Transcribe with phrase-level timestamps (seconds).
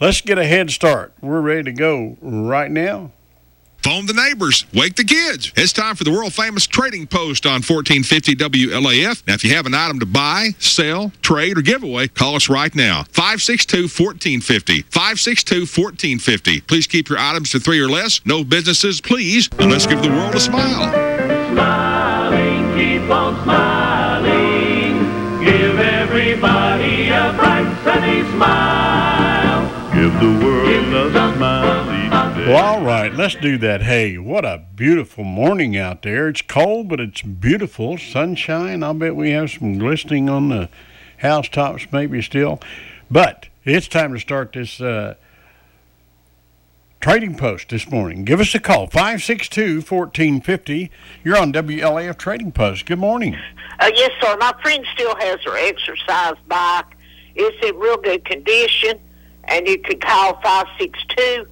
[0.00, 1.12] let's get a head start.
[1.20, 3.12] We're ready to go right now.
[3.86, 4.66] Phone the neighbors.
[4.74, 5.52] Wake the kids.
[5.54, 9.24] It's time for the world famous trading post on 1450 WLAF.
[9.28, 12.48] Now, if you have an item to buy, sell, trade, or give away, call us
[12.48, 13.04] right now.
[13.12, 14.82] 562 1450.
[14.82, 16.60] 562 1450.
[16.62, 18.20] Please keep your items to three or less.
[18.26, 19.48] No businesses, please.
[19.60, 20.90] And let's give the world a smile.
[21.56, 22.25] Smiling,
[32.46, 33.82] Well, all right, let's do that.
[33.82, 36.28] Hey, what a beautiful morning out there.
[36.28, 37.98] It's cold, but it's beautiful.
[37.98, 38.84] Sunshine.
[38.84, 40.68] I'll bet we have some glistening on the
[41.16, 42.60] housetops, maybe still.
[43.10, 45.16] But it's time to start this uh,
[47.00, 48.24] trading post this morning.
[48.24, 50.92] Give us a call 562 1450.
[51.24, 52.86] You're on WLAF Trading Post.
[52.86, 53.36] Good morning.
[53.80, 54.36] Uh, yes, sir.
[54.38, 56.96] My friend still has her exercise bike.
[57.34, 59.00] It's in real good condition,
[59.46, 61.48] and you could call 562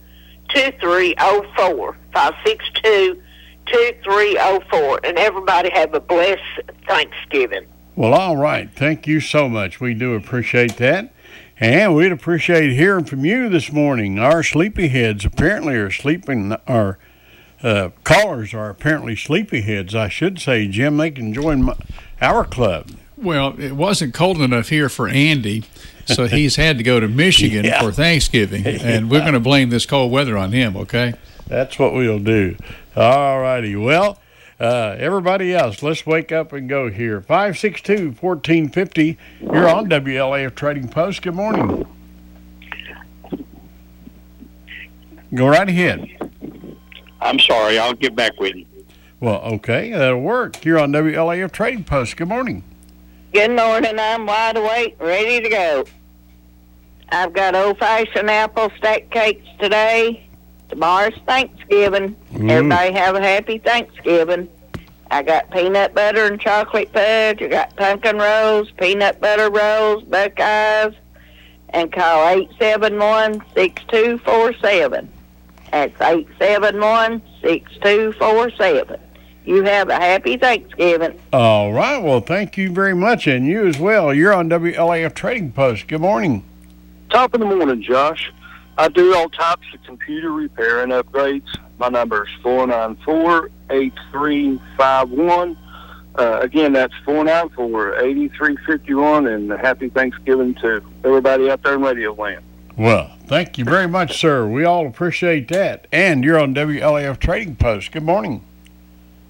[0.54, 1.96] 2304.
[2.12, 3.22] 562
[3.66, 5.00] 2304.
[5.04, 6.40] And everybody have a blessed
[6.86, 7.66] Thanksgiving.
[7.96, 8.70] Well, all right.
[8.74, 9.80] Thank you so much.
[9.80, 11.12] We do appreciate that.
[11.60, 14.18] And we'd appreciate hearing from you this morning.
[14.18, 16.56] Our sleepyheads apparently are sleeping.
[16.66, 16.98] Our
[17.62, 20.66] uh, callers are apparently sleepyheads, I should say.
[20.66, 21.76] Jim, they can join my,
[22.20, 22.90] our club.
[23.16, 25.64] Well, it wasn't cold enough here for Andy,
[26.06, 27.80] so he's had to go to Michigan Yeah.
[27.82, 30.76] for Thanksgiving, and we're going to blame this cold weather on him.
[30.76, 31.14] Okay.
[31.46, 32.56] That's what we'll do.
[32.96, 33.76] All righty.
[33.76, 34.18] Well,
[34.58, 37.20] uh, everybody else, let's wake up and go here.
[37.20, 39.18] 562 1450.
[39.40, 41.22] You're on WLAF Trading Post.
[41.22, 41.86] Good morning.
[45.34, 46.08] Go right ahead.
[47.20, 47.78] I'm sorry.
[47.78, 48.66] I'll get back with you.
[49.20, 50.64] Well, okay, that'll work.
[50.64, 52.16] You're on WLAF Trading Post.
[52.16, 52.62] Good morning.
[53.34, 53.98] Good morning.
[53.98, 55.84] I'm wide awake, ready to go.
[57.08, 60.28] I've got old-fashioned apple stack cakes today.
[60.68, 62.14] Tomorrow's Thanksgiving.
[62.36, 62.48] Ooh.
[62.48, 64.48] Everybody have a happy Thanksgiving.
[65.10, 67.42] I got peanut butter and chocolate fudge.
[67.42, 70.94] I got pumpkin rolls, peanut butter rolls, Buckeyes,
[71.70, 75.10] and call eight seven one six two four seven.
[75.72, 79.00] That's eight seven one six two four seven.
[79.44, 81.20] You have a happy Thanksgiving.
[81.32, 81.98] All right.
[81.98, 84.14] Well, thank you very much, and you as well.
[84.14, 85.86] You're on WLAF Trading Post.
[85.86, 86.44] Good morning.
[87.10, 88.32] Top of the morning, Josh.
[88.78, 91.46] I do all types of computer repair and upgrades.
[91.78, 95.58] My number is four nine four eight three five one.
[96.16, 99.26] Uh, again, that's four nine four eighty three fifty one.
[99.26, 102.42] And happy Thanksgiving to everybody out there in Radio Land.
[102.76, 104.48] Well, thank you very much, sir.
[104.48, 105.86] We all appreciate that.
[105.92, 107.92] And you're on WLAF Trading Post.
[107.92, 108.42] Good morning.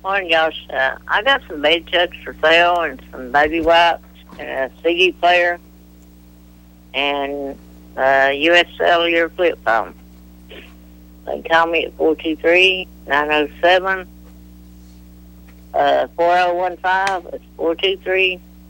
[0.05, 0.65] Morning, Josh.
[0.69, 4.05] Uh, I got some bed chucks for sale and some baby wipes
[4.39, 5.59] and a CD player
[6.93, 7.59] and
[7.97, 8.67] uh, U.S.
[8.77, 9.95] Cellular flip phone.
[11.25, 14.07] They call me at 423-907
[15.73, 17.33] uh, 4015.
[17.33, 17.43] It's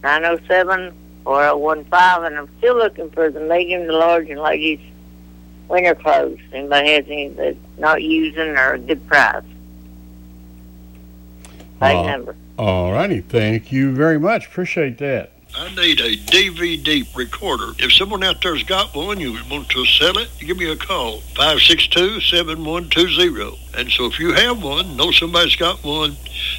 [0.05, 0.93] 423-907
[1.25, 2.27] 4015.
[2.27, 4.79] And I'm still looking for the medium to large and ladies
[5.67, 6.39] winter clothes.
[6.53, 9.43] Anybody has any that's not using or a good price?
[11.81, 12.35] Same Uh, number.
[12.59, 13.21] All righty.
[13.21, 14.47] Thank you very much.
[14.47, 15.31] Appreciate that.
[15.57, 17.75] I need a DVD recorder.
[17.79, 21.21] If someone out there's got one, you want to sell it, give me a call.
[21.37, 23.57] 562-7120.
[23.79, 26.17] And so if you have one, know somebody's got one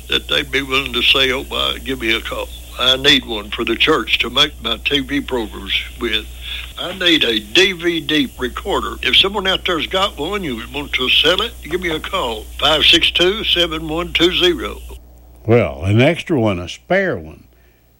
[0.08, 2.48] that they'd be willing to sell by, give me a call.
[2.80, 6.25] I need one for the church to make my TV programs with.
[6.78, 8.96] I need a DVD recorder.
[9.02, 12.44] If someone out there's got one, you want to sell it, give me a call.
[12.59, 15.00] 562-7120.
[15.47, 17.47] Well, an extra one, a spare one.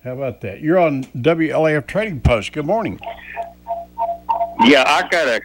[0.04, 0.62] How about that?
[0.62, 2.54] You're on WLAF Trading Post.
[2.54, 3.00] Good morning.
[4.64, 5.42] Yeah, I got a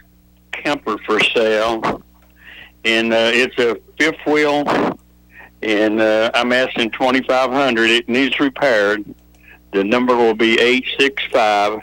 [0.51, 2.01] camper for sale,
[2.85, 4.63] and uh, it's a fifth wheel,
[5.61, 7.91] and uh, I'm asking twenty five hundred.
[7.91, 9.03] It needs repaired.
[9.71, 11.81] The number will be eight six five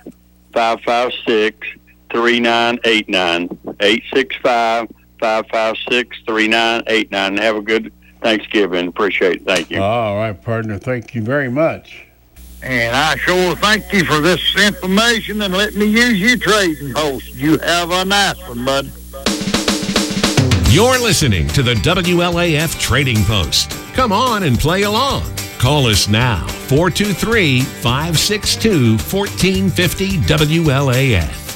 [0.52, 1.64] five five six
[2.10, 3.56] three nine eight nine.
[3.80, 4.88] Eight six five
[5.20, 7.36] five five six three nine eight nine.
[7.36, 8.88] Have a good Thanksgiving.
[8.88, 9.44] Appreciate it.
[9.44, 9.80] Thank you.
[9.80, 10.78] All right, partner.
[10.78, 12.04] Thank you very much.
[12.62, 17.34] And I sure thank you for this information and let me use your trading post.
[17.34, 18.90] You have a nice one, bud.
[20.70, 23.70] You're listening to the WLAF Trading Post.
[23.94, 25.24] Come on and play along.
[25.58, 31.47] Call us now, 423 562 1450 WLAF.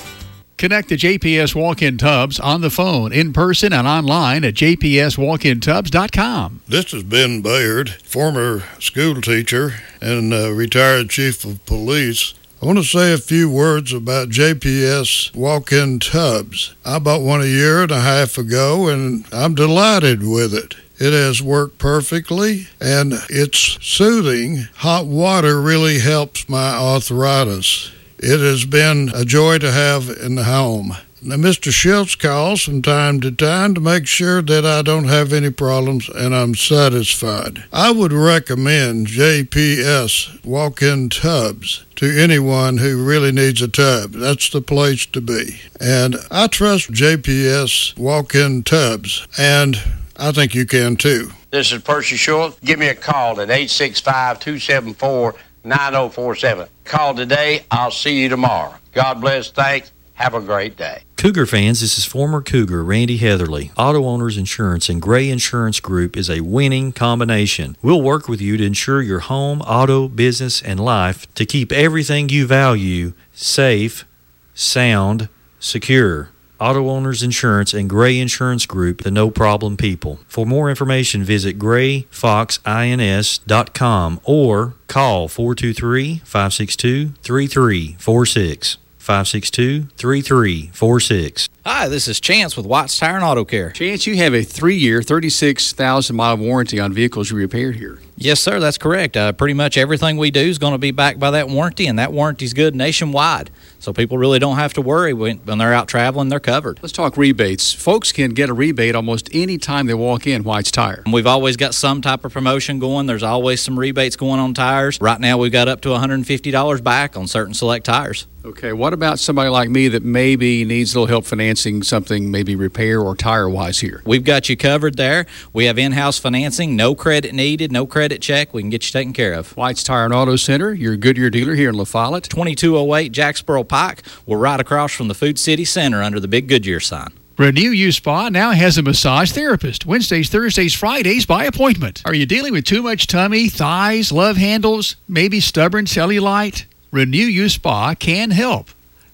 [0.56, 6.60] Connect to JPS Walk-In Tubs on the phone, in person, and online at jpswalkintubs.com.
[6.68, 12.34] This is Ben Bayard, former school teacher and uh, retired chief of police.
[12.62, 16.76] I want to say a few words about JPS walk in tubs.
[16.84, 20.76] I bought one a year and a half ago and I'm delighted with it.
[21.00, 24.68] It has worked perfectly and it's soothing.
[24.76, 27.90] Hot water really helps my arthritis.
[28.24, 30.96] It has been a joy to have in the home.
[31.20, 31.72] Now, Mr.
[31.72, 36.08] Schultz calls from time to time to make sure that I don't have any problems
[36.08, 37.64] and I'm satisfied.
[37.72, 44.12] I would recommend JPS walk in tubs to anyone who really needs a tub.
[44.12, 45.60] That's the place to be.
[45.80, 49.82] And I trust JPS walk in tubs, and
[50.16, 51.32] I think you can too.
[51.50, 52.58] This is Percy Schultz.
[52.60, 56.68] Give me a call at 865 274 9047.
[56.84, 57.64] Call today.
[57.70, 58.74] I'll see you tomorrow.
[58.92, 59.50] God bless.
[59.50, 59.92] Thanks.
[60.14, 61.02] Have a great day.
[61.16, 63.70] Cougar fans, this is former Cougar Randy Heatherly.
[63.78, 67.76] Auto Owners Insurance and Gray Insurance Group is a winning combination.
[67.80, 72.28] We'll work with you to insure your home, auto, business, and life to keep everything
[72.28, 74.04] you value safe,
[74.52, 76.30] sound, secure.
[76.62, 80.20] Auto Owners Insurance and Gray Insurance Group, the no problem people.
[80.28, 88.76] For more information, visit grayfoxins.com or call 423 562 3346.
[88.96, 91.48] 562 3346.
[91.64, 93.70] Hi, this is Chance with Watts Tire and Auto Care.
[93.70, 98.00] Chance, you have a three year, 36,000 mile warranty on vehicles you repaired here.
[98.16, 99.16] Yes, sir, that's correct.
[99.16, 101.98] Uh, pretty much everything we do is going to be backed by that warranty, and
[101.98, 103.50] that warranty is good nationwide.
[103.78, 106.80] So people really don't have to worry when, when they're out traveling, they're covered.
[106.82, 107.72] Let's talk rebates.
[107.72, 111.02] Folks can get a rebate almost any time they walk in White's Tire.
[111.10, 113.06] We've always got some type of promotion going.
[113.06, 115.00] There's always some rebates going on tires.
[115.00, 118.26] Right now, we've got up to $150 back on certain select tires.
[118.44, 122.56] Okay, what about somebody like me that maybe needs a little help financing something, maybe
[122.56, 124.00] repair or tire wise here?
[124.06, 125.26] We've got you covered there.
[125.52, 128.54] We have in house financing, no credit needed, no credit check.
[128.54, 129.54] We can get you taken care of.
[129.54, 132.30] White's Tire and Auto Center, your Goodyear dealer here in La Follette.
[132.30, 134.02] 2208 Jacksboro Pike.
[134.24, 137.12] We're right across from the Food City Center under the big Goodyear sign.
[137.36, 142.00] Renew You Spa now has a massage therapist Wednesdays, Thursdays, Fridays by appointment.
[142.06, 146.64] Are you dealing with too much tummy, thighs, love handles, maybe stubborn cellulite?
[146.90, 148.68] Renew You Spa can help.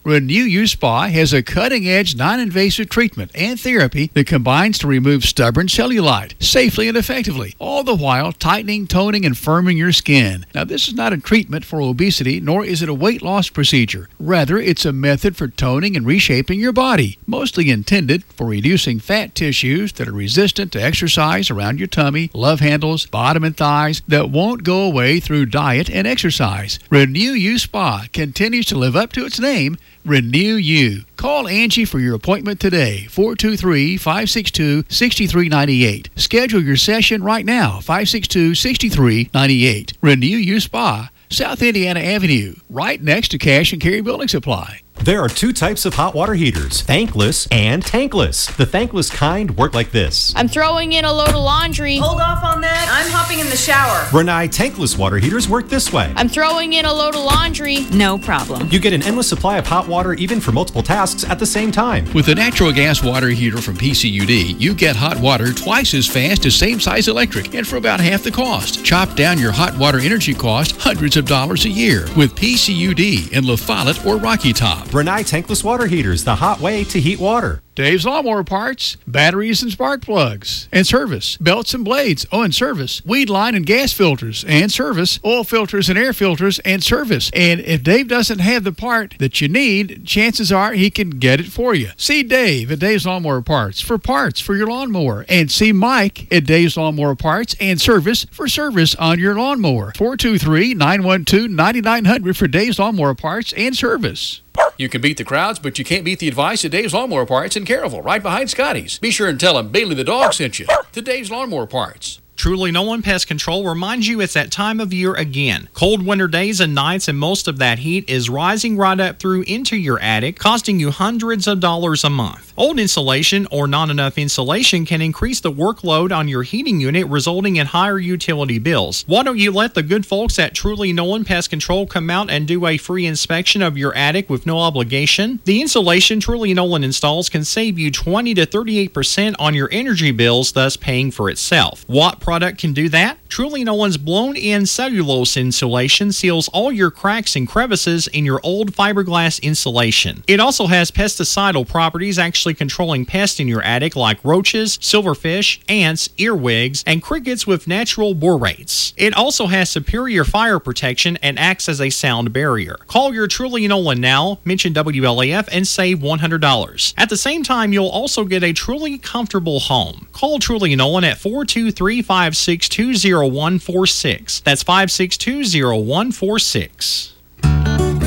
[0.09, 4.87] Renew You Spa has a cutting edge, non invasive treatment and therapy that combines to
[4.87, 10.47] remove stubborn cellulite safely and effectively, all the while tightening, toning, and firming your skin.
[10.55, 14.09] Now, this is not a treatment for obesity, nor is it a weight loss procedure.
[14.19, 19.35] Rather, it's a method for toning and reshaping your body, mostly intended for reducing fat
[19.35, 24.31] tissues that are resistant to exercise around your tummy, love handles, bottom, and thighs that
[24.31, 26.79] won't go away through diet and exercise.
[26.89, 31.05] Renew You Spa continues to live up to its name Renew You.
[31.17, 36.11] Call Angie for your appointment today, 423 562 6398.
[36.17, 39.93] Schedule your session right now, 562 6398.
[40.01, 44.81] Renew You Spa, South Indiana Avenue, right next to Cash and Carry Building Supply.
[45.05, 48.55] There are two types of hot water heaters thankless and tankless.
[48.57, 50.35] The thankless kind work like this.
[50.37, 51.97] I'm throwing in a load of laundry.
[51.97, 52.89] Hold off on that.
[52.91, 54.01] I'm hopping in the shower.
[54.11, 56.13] Rinnai tankless water heaters work this way.
[56.17, 57.87] I'm throwing in a load of laundry.
[57.93, 58.69] No problem.
[58.71, 61.73] You get an endless supply of hot water even for multiple tasks at the same
[61.73, 62.13] time.
[62.13, 66.45] With a natural gas water heater from PCUD, you get hot water twice as fast
[66.45, 68.85] as same size electric and for about half the cost.
[68.85, 73.47] Chop down your hot water energy cost hundreds of dollars a year with PCUD in
[73.47, 74.88] La Follette or Rocky Top.
[74.89, 77.61] Rinnai tankless water heaters, the hot way to heat water.
[77.75, 83.05] Dave's Lawnmower Parts, batteries and spark plugs, and service, belts and blades, oh, and service,
[83.05, 87.31] weed line and gas filters, and service, oil filters and air filters, and service.
[87.35, 91.39] And if Dave doesn't have the part that you need, chances are he can get
[91.39, 91.91] it for you.
[91.97, 96.47] See Dave at Dave's Lawnmower Parts for parts for your lawnmower, and see Mike at
[96.47, 99.93] Dave's Lawnmower Parts and service for service on your lawnmower.
[99.97, 104.41] 423 912 9900 for Dave's Lawnmower Parts and service.
[104.79, 107.57] You can beat the crowds, but you can't beat the advice of Dave's Lawnmower Parts
[107.57, 109.01] in Caryville, right behind Scotty's.
[109.01, 112.21] Be sure and tell him Bailey the dog sent you to Dave's Lawnmower Parts.
[112.39, 115.69] Truly Nolan Pest Control reminds you it's that time of year again.
[115.75, 119.43] Cold winter days and nights, and most of that heat is rising right up through
[119.43, 122.55] into your attic, costing you hundreds of dollars a month.
[122.57, 127.57] Old insulation or not enough insulation can increase the workload on your heating unit, resulting
[127.57, 129.05] in higher utility bills.
[129.09, 132.47] Why don't you let the good folks at Truly Nolan Pest Control come out and
[132.47, 135.41] do a free inspection of your attic with no obligation?
[135.45, 140.53] The insulation Truly Nolan installs can save you 20 to 38% on your energy bills,
[140.53, 141.85] thus paying for itself.
[141.89, 143.17] What product can do that?
[143.29, 148.73] Truly Nolan's blown in cellulose insulation seals all your cracks and crevices in your old
[148.73, 150.25] fiberglass insulation.
[150.27, 156.09] It also has pesticidal properties, actually controlling pests in your attic like roaches, silverfish, ants,
[156.19, 158.95] earwigs, and crickets with natural borates.
[158.97, 162.77] It also has superior fire protection and acts as a sound barrier.
[162.87, 166.95] Call your Truly Nolan now, mention WLAF, and save $100.
[166.97, 170.09] At the same time, you'll also get a truly comfortable home.
[170.13, 172.95] Call Truly Nolan at 423 562
[173.25, 174.41] 0146.
[174.41, 177.15] That's 562 0146.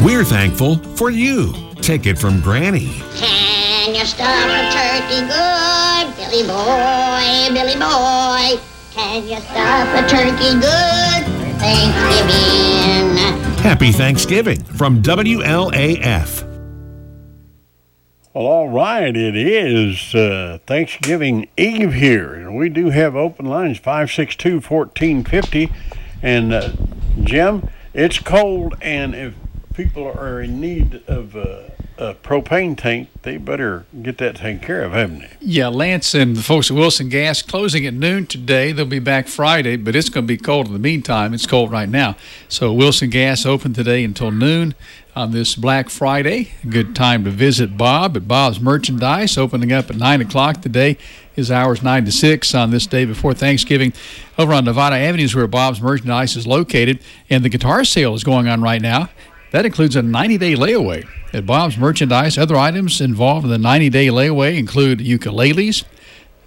[0.03, 1.53] We're thankful for you.
[1.75, 3.01] Take it from Granny.
[3.15, 8.61] Can you stuff a turkey good, Billy boy, Billy boy?
[8.93, 13.17] Can you stuff a turkey good for Thanksgiving?
[13.63, 16.50] Happy Thanksgiving from WLAF.
[18.33, 23.77] Well, all right, it is uh, Thanksgiving Eve here, and we do have open lines
[23.77, 25.69] 562 1450.
[26.23, 26.71] And uh,
[27.23, 29.33] Jim, it's cold, and if
[29.73, 34.83] people are in need of uh, a propane tank, they better get that taken care
[34.83, 35.31] of, haven't they?
[35.41, 38.71] Yeah, Lance and the folks at Wilson Gas closing at noon today.
[38.71, 41.33] They'll be back Friday, but it's going to be cold in the meantime.
[41.33, 42.15] It's cold right now.
[42.47, 44.73] So Wilson Gas open today until noon
[45.15, 46.51] on this Black Friday.
[46.67, 50.97] Good time to visit Bob at Bob's Merchandise, opening up at 9 o'clock today.
[51.33, 53.93] His hours 9 to 6 on this day before Thanksgiving.
[54.37, 56.99] Over on Nevada Avenue is where Bob's Merchandise is located,
[57.29, 59.09] and the guitar sale is going on right now.
[59.51, 61.07] That includes a 90 day layaway.
[61.33, 65.83] At Bob's Merchandise, other items involved in the 90 day layaway include ukuleles,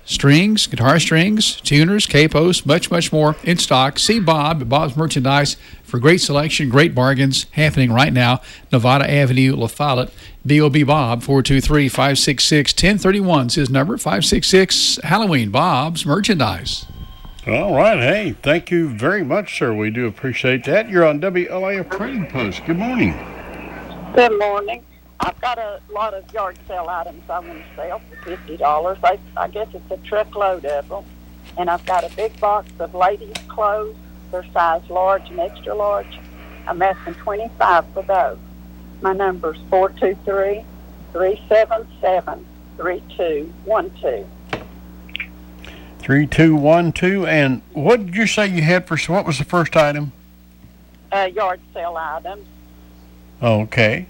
[0.04, 3.98] strings, guitar strings, tuners, capos, much, much more in stock.
[3.98, 8.40] See Bob at Bob's Merchandise for great selection, great bargains happening right now.
[8.72, 10.10] Nevada Avenue, La Follette.
[10.46, 15.50] BOB Bob, 423 566 1031 is his number, 566 Halloween.
[15.50, 16.86] Bob's Merchandise.
[17.46, 17.98] All right.
[17.98, 19.74] Hey, thank you very much, sir.
[19.74, 20.88] We do appreciate that.
[20.88, 22.64] You're on WLAF Trading Post.
[22.64, 23.12] Good morning.
[24.14, 24.84] Good morning.
[25.24, 28.98] I've got a lot of yard sale items I want to sell for fifty dollars.
[29.02, 31.04] I, I guess it's a truckload of them,
[31.56, 33.96] and I've got a big box of ladies' clothes.
[34.30, 36.18] They're size large and extra large.
[36.66, 38.36] I'm asking twenty five for those.
[39.00, 40.62] My number's four two three
[41.12, 42.44] three seven seven
[42.76, 44.26] three two one two.
[46.00, 47.26] 3212.
[47.26, 50.12] And what did you say you had for, what was the first item?
[51.10, 52.46] Uh, yard sale items.
[53.42, 54.04] Okay.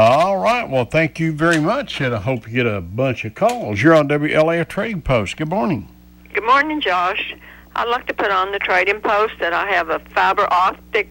[0.00, 0.70] All right.
[0.70, 3.82] Well, thank you very much, and I hope you get a bunch of calls.
[3.82, 5.36] You're on WLAF Trading Post.
[5.36, 5.88] Good morning.
[6.32, 7.34] Good morning, Josh.
[7.74, 11.08] I'd like to put on the trading post that I have a fiber optic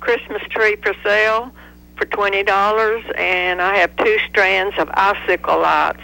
[0.00, 1.52] Christmas tree for sale
[1.96, 6.02] for twenty dollars, and I have two strands of icicle lights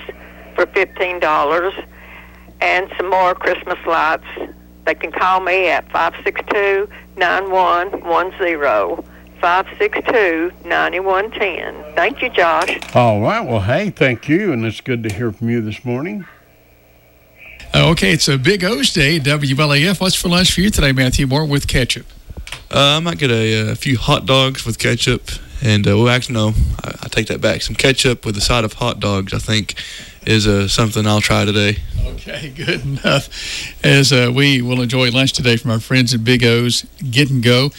[0.54, 1.74] for fifteen dollars,
[2.60, 4.28] and some more Christmas lights.
[4.86, 9.04] They can call me at five six two nine one one zero.
[9.40, 11.94] 562-9110.
[11.94, 12.78] Thank you, Josh.
[12.94, 13.40] All right.
[13.40, 16.24] Well, hey, thank you, and it's good to hear from you this morning.
[17.72, 20.00] Uh, okay, it's a Big O's Day at WLAF.
[20.00, 22.06] What's for lunch for you today, Matthew Moore, with ketchup?
[22.70, 25.30] Uh, I might get a, a few hot dogs with ketchup,
[25.62, 27.62] and uh, well, actually, no, I, I take that back.
[27.62, 29.74] Some ketchup with a side of hot dogs, I think,
[30.26, 31.78] is uh, something I'll try today.
[32.04, 33.28] Okay, good enough.
[33.84, 37.42] As uh, we will enjoy lunch today from our friends at Big O's Get and
[37.42, 37.70] Go.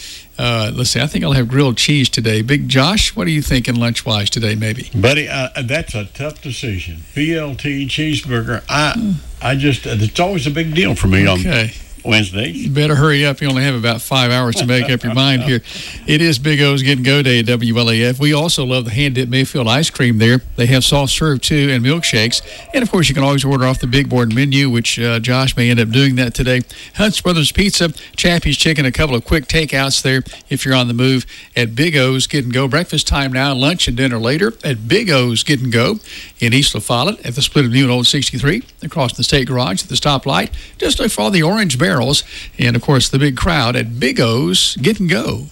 [0.41, 2.41] Uh, let's see, I think I'll have grilled cheese today.
[2.41, 4.89] Big Josh, what are you thinking lunch wise today, maybe?
[4.95, 7.03] Buddy, uh, that's a tough decision.
[7.13, 8.63] BLT cheeseburger.
[8.67, 11.61] I, I just it's always a big deal for me Okay.
[11.65, 11.69] on
[12.03, 12.65] Wednesdays.
[12.65, 13.41] You better hurry up.
[13.41, 15.61] You only have about five hours to make up your mind here.
[16.07, 18.19] It is Big O's Get and Go Day at WLAF.
[18.19, 20.39] We also love the hand dipped Mayfield ice cream there.
[20.55, 22.41] They have soft serve too and milkshakes.
[22.73, 25.55] And of course, you can always order off the big board menu, which uh, Josh
[25.55, 26.61] may end up doing that today.
[26.95, 30.93] Hunt's Brothers Pizza, Chappie's Chicken, a couple of quick takeouts there if you're on the
[30.93, 32.67] move at Big O's Get and Go.
[32.67, 35.99] Breakfast time now, lunch and dinner later at Big O's Get and Go
[36.39, 39.47] in East La Follette at the split of New and Old 63 across the state
[39.47, 40.51] garage at the stoplight.
[40.77, 42.23] Just look for the orange barrels
[42.57, 45.47] and, of course, the big crowd at Big O's Get and Go.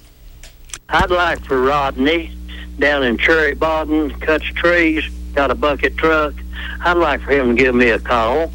[0.87, 2.35] I'd like for Rodney
[2.79, 5.03] down in Cherry Bottom, cuts trees,
[5.33, 6.33] got a bucket truck.
[6.81, 8.51] I'd like for him to give me a call.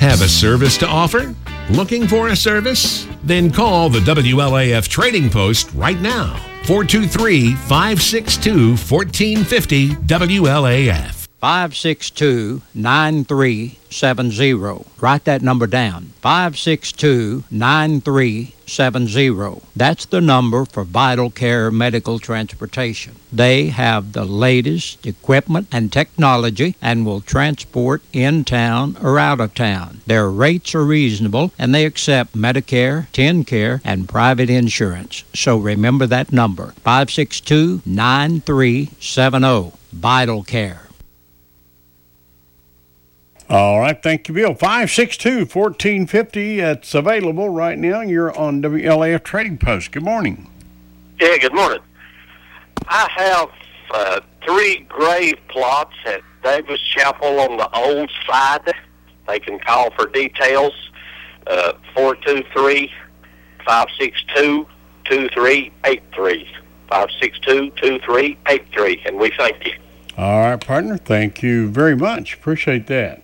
[0.00, 1.36] Have a service to offer?
[1.70, 3.06] Looking for a service?
[3.22, 6.34] Then call the WLAF Trading Post right now.
[6.64, 11.21] 423 562 1450 WLAF.
[11.42, 14.84] 562 9370.
[15.00, 19.60] Write that number down 562 9370.
[19.74, 23.16] That's the number for Vital Care Medical Transportation.
[23.32, 29.52] They have the latest equipment and technology and will transport in town or out of
[29.52, 30.00] town.
[30.06, 35.24] Their rates are reasonable and they accept Medicare, TennCare, and private insurance.
[35.34, 39.72] So remember that number 562 9370.
[39.92, 40.82] Vital Care.
[43.52, 44.54] All right, thank you, Bill.
[44.54, 46.60] 562 1450.
[46.60, 48.00] It's available right now.
[48.00, 49.92] You're on WLAF Trading Post.
[49.92, 50.50] Good morning.
[51.20, 51.80] Yeah, good morning.
[52.88, 53.50] I have
[53.90, 58.72] uh, three grave plots at Davis Chapel on the old side.
[59.28, 60.72] They can call for details.
[61.46, 62.90] Uh, 423
[63.66, 64.66] 562
[65.04, 66.48] 2383.
[66.88, 69.02] 562 2383.
[69.04, 69.74] And we thank you.
[70.16, 70.96] All right, partner.
[70.96, 72.32] Thank you very much.
[72.32, 73.22] Appreciate that.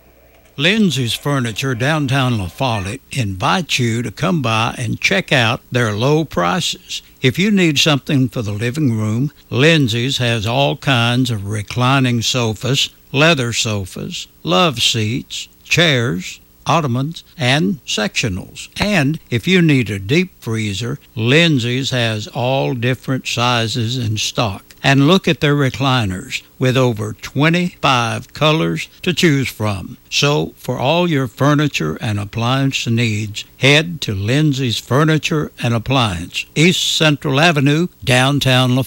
[0.59, 6.25] Lindsay's Furniture downtown La Follette invites you to come by and check out their low
[6.25, 7.01] prices.
[7.21, 12.89] If you need something for the living room, Lindsay's has all kinds of reclining sofas,
[13.13, 18.69] leather sofas, love seats, chairs, ottomans, and sectionals.
[18.79, 24.63] And if you need a deep freezer, Lindsay's has all different sizes in stock.
[24.81, 29.97] And look at their recliners with over 25 colors to choose from.
[30.09, 36.95] So, for all your furniture and appliance needs, head to Lindsay's Furniture and Appliance, East
[36.95, 38.83] Central Avenue, downtown La.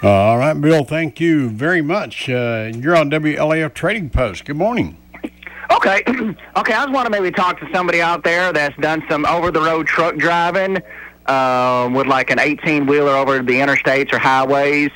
[0.00, 2.28] All right, Bill, thank you very much.
[2.28, 4.44] Uh, you're on WLAF Trading Post.
[4.44, 4.96] Good morning.
[5.70, 6.02] Okay,
[6.56, 6.72] okay.
[6.72, 10.16] I just want to maybe talk to somebody out there that's done some over-the-road truck
[10.16, 10.78] driving
[11.26, 14.90] uh, with like an 18-wheeler over the interstates or highways.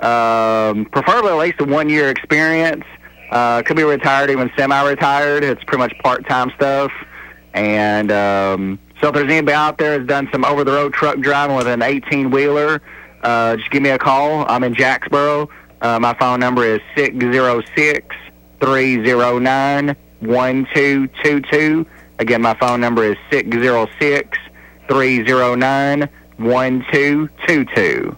[0.00, 2.84] Um, preferably at least a one-year experience.
[3.30, 5.42] Uh, could be retired, even semi-retired.
[5.42, 6.92] It's pretty much part-time stuff.
[7.54, 11.66] And um, so if there's anybody out there that's done some over-the-road truck driving with
[11.66, 12.82] an 18-wheeler,
[13.22, 14.44] uh, just give me a call.
[14.48, 15.48] I'm in Jacksboro.
[15.80, 18.16] Uh, my phone number is 606
[18.60, 21.86] 309 1222.
[22.18, 24.38] Again, my phone number is 606
[24.88, 26.08] 309
[26.38, 28.16] 1222.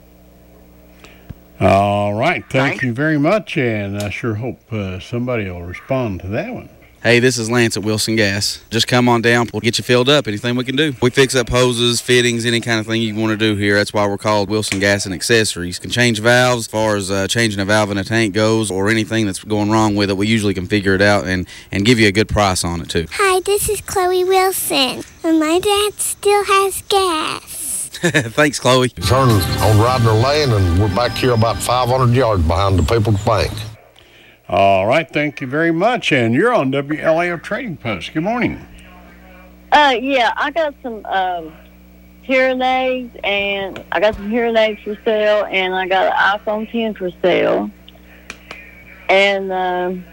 [1.60, 2.44] All right.
[2.50, 3.56] Thank you very much.
[3.56, 6.70] And I sure hope uh, somebody will respond to that one.
[7.00, 8.60] Hey, this is Lance at Wilson Gas.
[8.70, 9.48] Just come on down.
[9.52, 10.26] We'll get you filled up.
[10.26, 10.94] Anything we can do.
[11.00, 13.76] We fix up hoses, fittings, any kind of thing you want to do here.
[13.76, 15.78] That's why we're called Wilson Gas and Accessories.
[15.78, 18.88] Can change valves as far as uh, changing a valve in a tank goes or
[18.88, 20.16] anything that's going wrong with it.
[20.16, 22.90] We usually can figure it out and, and give you a good price on it,
[22.90, 23.06] too.
[23.12, 27.90] Hi, this is Chloe Wilson, and my dad still has gas.
[28.34, 28.88] Thanks, Chloe.
[28.88, 33.52] Turn on Ryder Lane, and we're back here about 500 yards behind the People's Bank.
[34.48, 35.06] All right.
[35.06, 36.10] Thank you very much.
[36.10, 38.14] And you're on WLAF Trading Post.
[38.14, 38.66] Good morning.
[39.70, 41.52] Uh, yeah, I got some um,
[42.22, 46.70] hearing aids, and I got some hearing aids for sale, and I got an iPhone
[46.72, 47.70] 10 for sale.
[49.10, 50.04] And um,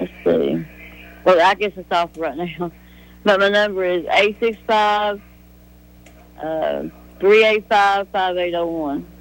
[0.00, 0.66] let's see.
[1.24, 2.72] Well, I guess it's off right now.
[3.24, 5.20] But my number is 865
[6.38, 6.42] uh,
[7.18, 9.15] 385 5801.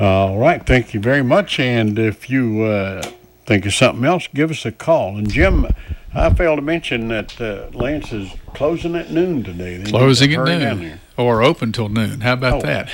[0.00, 0.64] All right.
[0.64, 1.60] Thank you very much.
[1.60, 3.02] And if you uh,
[3.44, 5.16] think of something else, give us a call.
[5.18, 5.66] And Jim,
[6.14, 9.76] I failed to mention that uh, Lance is closing at noon today.
[9.76, 11.00] They Closing at noon.
[11.18, 12.22] Or open till noon.
[12.22, 12.66] How about Oh.
[12.66, 12.88] that?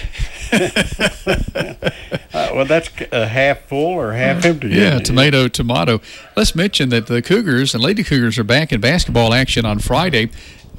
[2.32, 4.68] Uh, well, that's a half full or half empty.
[4.68, 5.04] Yeah, isn't it?
[5.06, 6.02] tomato, tomato.
[6.36, 10.28] Let's mention that the Cougars and Lady Cougars are back in basketball action on Friday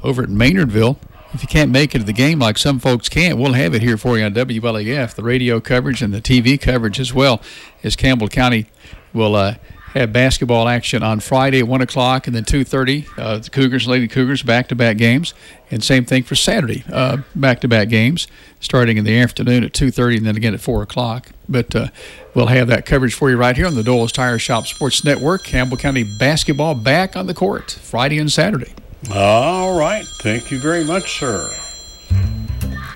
[0.04, 0.98] over at Maynardville.
[1.34, 3.82] If you can't make it to the game like some folks can't, we'll have it
[3.82, 7.42] here for you on WLAF, the radio coverage and the TV coverage as well,
[7.84, 8.66] as Campbell County
[9.12, 9.56] will uh,
[9.92, 13.06] have basketball action on Friday at 1 o'clock and then 2.30.
[13.18, 15.34] Uh, the Cougars Lady Cougars back-to-back games.
[15.70, 18.26] And same thing for Saturday, uh, back-to-back games,
[18.58, 21.28] starting in the afternoon at 2.30 and then again at 4 o'clock.
[21.46, 21.88] But uh,
[22.34, 25.44] we'll have that coverage for you right here on the Dole's Tire Shop Sports Network.
[25.44, 28.72] Campbell County basketball back on the court Friday and Saturday.
[29.12, 30.06] All right.
[30.06, 31.54] Thank you very much, sir.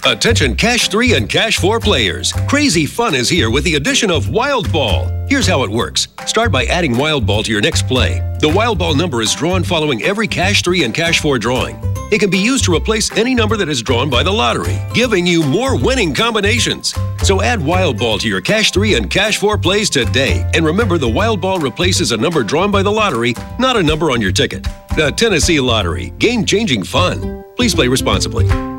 [0.04, 2.32] Attention Cash 3 and Cash 4 players.
[2.48, 5.06] Crazy fun is here with the addition of Wild Ball.
[5.28, 6.08] Here's how it works.
[6.26, 8.18] Start by adding Wild Ball to your next play.
[8.40, 11.78] The Wild Ball number is drawn following every Cash 3 and Cash 4 drawing.
[12.10, 15.24] It can be used to replace any number that is drawn by the lottery, giving
[15.24, 16.92] you more winning combinations.
[17.22, 20.44] So add Wild Ball to your Cash 3 and Cash 4 plays today.
[20.52, 24.10] And remember, the Wild Ball replaces a number drawn by the lottery, not a number
[24.10, 24.64] on your ticket.
[24.96, 26.10] The Tennessee Lottery.
[26.18, 27.44] Game changing fun.
[27.54, 28.71] Please play responsibly.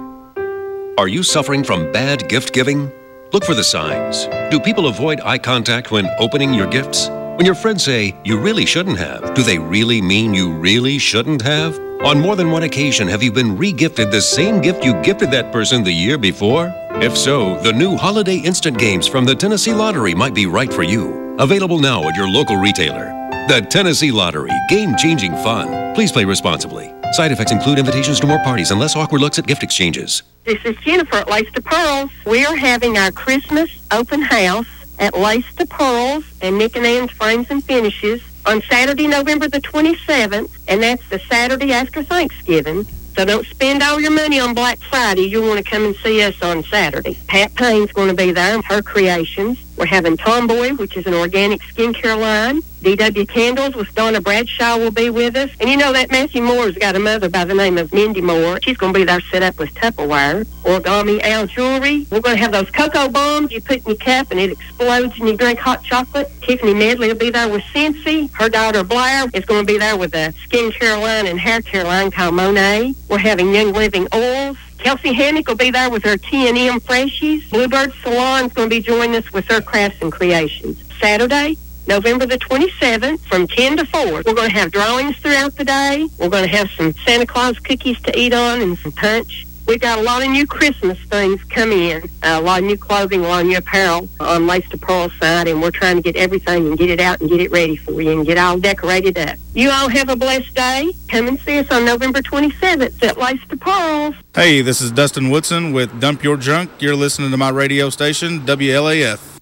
[0.95, 2.91] Are you suffering from bad gift giving?
[3.31, 4.27] Look for the signs.
[4.51, 7.07] Do people avoid eye contact when opening your gifts?
[7.09, 11.41] When your friends say, you really shouldn't have, do they really mean you really shouldn't
[11.41, 11.79] have?
[12.05, 15.51] On more than one occasion, have you been regifted the same gift you gifted that
[15.51, 16.71] person the year before?
[17.01, 20.83] If so, the new Holiday Instant Games from the Tennessee Lottery might be right for
[20.83, 21.35] you.
[21.39, 23.05] Available now at your local retailer.
[23.47, 25.95] The Tennessee Lottery, game changing fun.
[25.95, 26.93] Please play responsibly.
[27.13, 30.21] Side effects include invitations to more parties and less awkward looks at gift exchanges.
[30.45, 32.11] This is Jennifer at Lace to Pearls.
[32.25, 34.67] We are having our Christmas open house
[34.99, 39.61] at Lace to Pearls and Nick and Ann's Frames and Finishes on Saturday, November the
[39.61, 42.83] 27th, and that's the Saturday after Thanksgiving.
[43.15, 45.21] So don't spend all your money on Black Friday.
[45.29, 47.17] You'll want to come and see us on Saturday.
[47.27, 49.62] Pat Payne's going to be there, her creations.
[49.77, 52.61] We're having Tomboy, which is an organic skincare line.
[52.83, 55.49] DW Candles with Donna Bradshaw will be with us.
[55.61, 58.59] And you know that Matthew Moore's got a mother by the name of Mindy Moore.
[58.61, 60.45] She's going to be there set up with Tupperware.
[60.63, 62.05] Origami Owl Jewelry.
[62.11, 65.17] We're going to have those cocoa bombs you put in your cup and it explodes
[65.17, 66.29] and you drink hot chocolate.
[66.41, 68.29] Tiffany Medley will be there with Scentsy.
[68.33, 71.85] Her daughter Blair is going to be there with a skincare line and hair care
[71.85, 72.95] line called Monat.
[73.09, 74.57] We're having Young Living Oils.
[74.83, 77.49] Kelsey Hammock will be there with her T&M Freshies.
[77.49, 80.77] Bluebird Salon is going to be joining us with her crafts and creations.
[80.99, 81.55] Saturday,
[81.87, 84.03] November the 27th from 10 to 4.
[84.25, 86.09] We're going to have drawings throughout the day.
[86.19, 89.47] We're going to have some Santa Claus cookies to eat on and some punch.
[89.65, 92.77] We've got a lot of new Christmas things come in, uh, a lot of new
[92.77, 96.01] clothing, a lot of new apparel on Lace to Pearl side, and we're trying to
[96.01, 98.59] get everything and get it out and get it ready for you and get all
[98.59, 99.37] decorated up.
[99.53, 100.91] You all have a blessed day.
[101.07, 104.15] Come and see us on November 27th at Lace to Pearls.
[104.35, 106.69] Hey, this is Dustin Woodson with Dump Your Junk.
[106.79, 109.39] You're listening to my radio station, WLAF.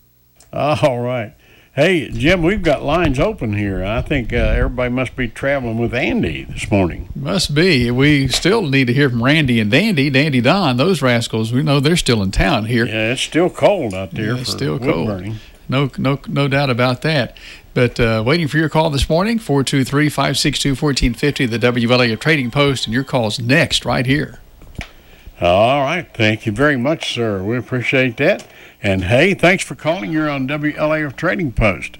[0.53, 1.33] All right.
[1.73, 3.81] Hey, Jim, we've got lines open here.
[3.81, 7.07] I think uh, everybody must be traveling with Andy this morning.
[7.15, 7.89] Must be.
[7.89, 10.75] We still need to hear from Randy and Dandy, Dandy Don.
[10.75, 12.85] Those rascals, we know they're still in town here.
[12.85, 14.33] Yeah, it's still cold out there.
[14.35, 15.07] Yeah, it's still cold.
[15.07, 15.37] burning.
[15.69, 17.37] No, no, no doubt about that.
[17.73, 22.85] But uh, waiting for your call this morning, 423 562 1450, the WLA Trading Post,
[22.85, 24.39] and your call's next right here.
[25.41, 26.07] All right.
[26.13, 27.41] Thank you very much, sir.
[27.41, 28.45] We appreciate that.
[28.83, 30.11] And hey, thanks for calling.
[30.11, 31.97] You're on WLAF Trading Post.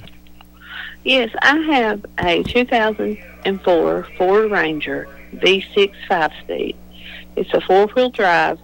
[1.04, 6.75] Yes, I have a 2004 Ford Ranger V6 five speed.
[7.36, 8.60] It's a four wheel drive.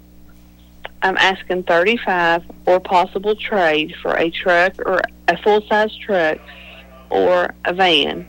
[1.02, 6.38] I'm asking 35 or possible trade for a truck or a full size truck
[7.10, 8.28] or a van.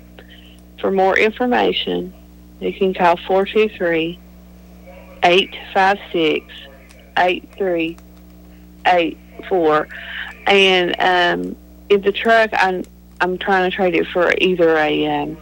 [0.80, 2.14] For more information,
[2.61, 4.18] you can call 423
[5.22, 6.44] 856
[7.16, 9.88] 8384.
[10.46, 11.57] And um,
[11.88, 12.85] if the truck, I'm,
[13.20, 15.37] I'm trying to trade it for either a um,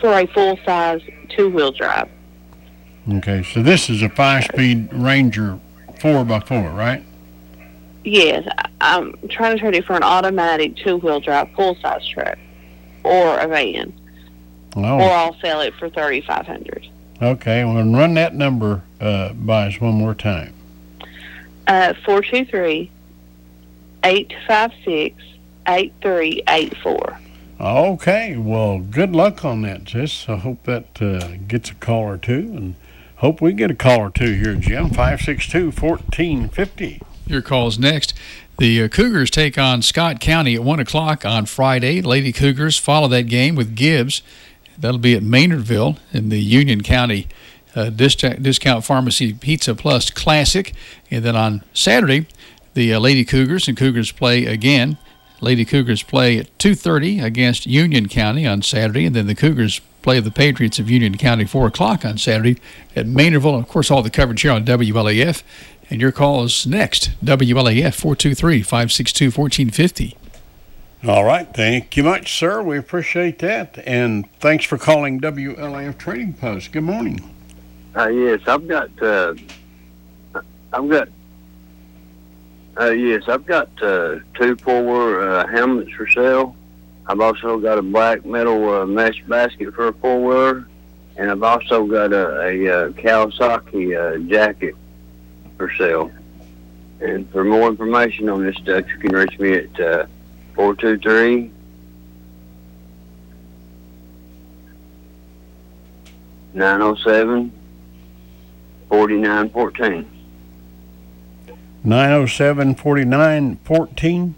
[0.00, 1.00] for a full size
[1.30, 2.08] two wheel drive.
[3.10, 5.58] Okay, so this is a five-speed Ranger
[6.00, 7.02] four by four, right?
[8.04, 8.46] Yes,
[8.80, 12.38] I'm trying to trade it for an automatic two wheel drive full size truck
[13.04, 13.92] or a van,
[14.76, 16.86] or Oh, I'll sell it for thirty five hundred.
[17.20, 17.64] Okay.
[17.64, 20.54] Well, run that number uh, by us one more time.
[21.66, 22.90] Uh, four two three
[24.04, 25.16] eight five six
[25.66, 27.18] eight three eight four.
[27.60, 30.28] Okay, well, good luck on that, sis.
[30.28, 32.76] I hope that uh, gets a call or two, and
[33.16, 34.90] hope we get a call or two here, Jim.
[34.90, 37.02] 562-1450.
[37.26, 38.14] Your call's next.
[38.58, 42.00] The uh, Cougars take on Scott County at 1 o'clock on Friday.
[42.00, 44.22] Lady Cougars follow that game with Gibbs.
[44.78, 47.26] That'll be at Maynardville in the Union County
[47.74, 50.72] uh, Discount, Pharmacy Pizza Plus Classic.
[51.10, 52.26] And then on Saturday,
[52.74, 54.98] the uh, Lady Cougars and Cougars play again.
[55.40, 59.06] Lady Cougars play at 2.30 against Union County on Saturday.
[59.06, 62.58] And then the Cougars play the Patriots of Union County 4 o'clock on Saturday
[62.96, 63.58] at Maynardville.
[63.58, 65.42] Of course, all the coverage here on WLAF.
[65.90, 67.10] And your call is next.
[67.24, 70.16] WLAF 423 562 1450.
[71.06, 72.60] All right, thank you much, sir.
[72.60, 76.72] We appreciate that, and thanks for calling WLAF Trading Post.
[76.72, 77.20] Good morning.
[77.96, 78.90] Uh, yes, I've got.
[79.00, 79.34] Uh,
[80.72, 81.08] I've got.
[82.80, 86.56] Uh, yes, I've got uh, two four uh, helmets for sale.
[87.06, 90.66] I've also got a black metal uh, mesh basket for a four
[91.16, 94.74] and I've also got a, a, uh Kawasaki jacket
[95.56, 96.12] for sale.
[97.00, 100.08] And for more information on this stuff, you can reach me at
[100.58, 101.50] uh, four two three
[106.52, 107.52] nine zero seven
[108.88, 110.10] forty nine fourteen.
[111.84, 114.34] 907 4914.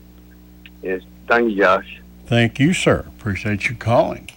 [0.83, 2.01] Yes, thank you, Josh.
[2.27, 3.07] Thank you, sir.
[3.09, 4.29] Appreciate you calling.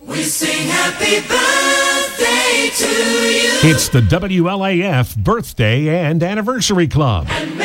[0.00, 3.70] We sing happy birthday to you.
[3.70, 7.26] It's the WLAF Birthday and Anniversary Club.
[7.30, 7.58] And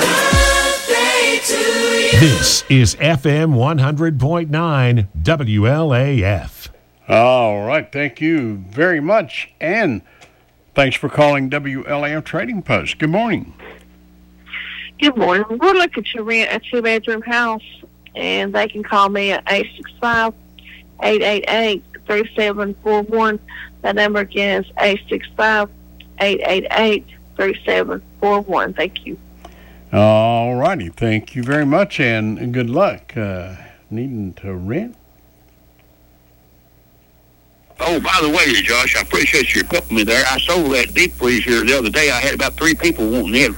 [0.00, 2.20] Birthday to you.
[2.20, 6.68] This is FM 100.9 WLAF.
[7.08, 7.90] All right.
[7.90, 9.52] Thank you very much.
[9.60, 10.02] And
[10.74, 12.98] thanks for calling WLAF Trading Post.
[12.98, 13.54] Good morning.
[15.00, 15.44] Good morning.
[15.48, 17.64] We're looking to rent a two bedroom house,
[18.14, 20.34] and they can call me at 865
[21.02, 23.38] 888 3741.
[23.82, 25.70] That number again is 865
[26.20, 27.06] 888
[27.36, 28.74] 3741.
[28.74, 29.18] Thank you.
[29.92, 30.88] All righty.
[30.88, 33.16] Thank you very much and good luck.
[33.16, 33.56] Uh,
[33.90, 34.96] needing to rent?
[37.82, 40.24] Oh, by the way, Josh, I appreciate you helping me there.
[40.26, 42.10] I sold that deep freeze here the other day.
[42.10, 43.52] I had about three people wanting it.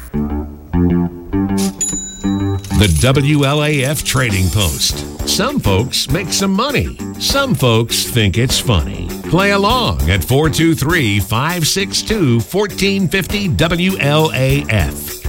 [2.78, 5.28] The WLAF Trading Post.
[5.28, 6.96] Some folks make some money.
[7.20, 9.08] Some folks think it's funny.
[9.30, 15.21] Play along at 423 562 1450 WLAF.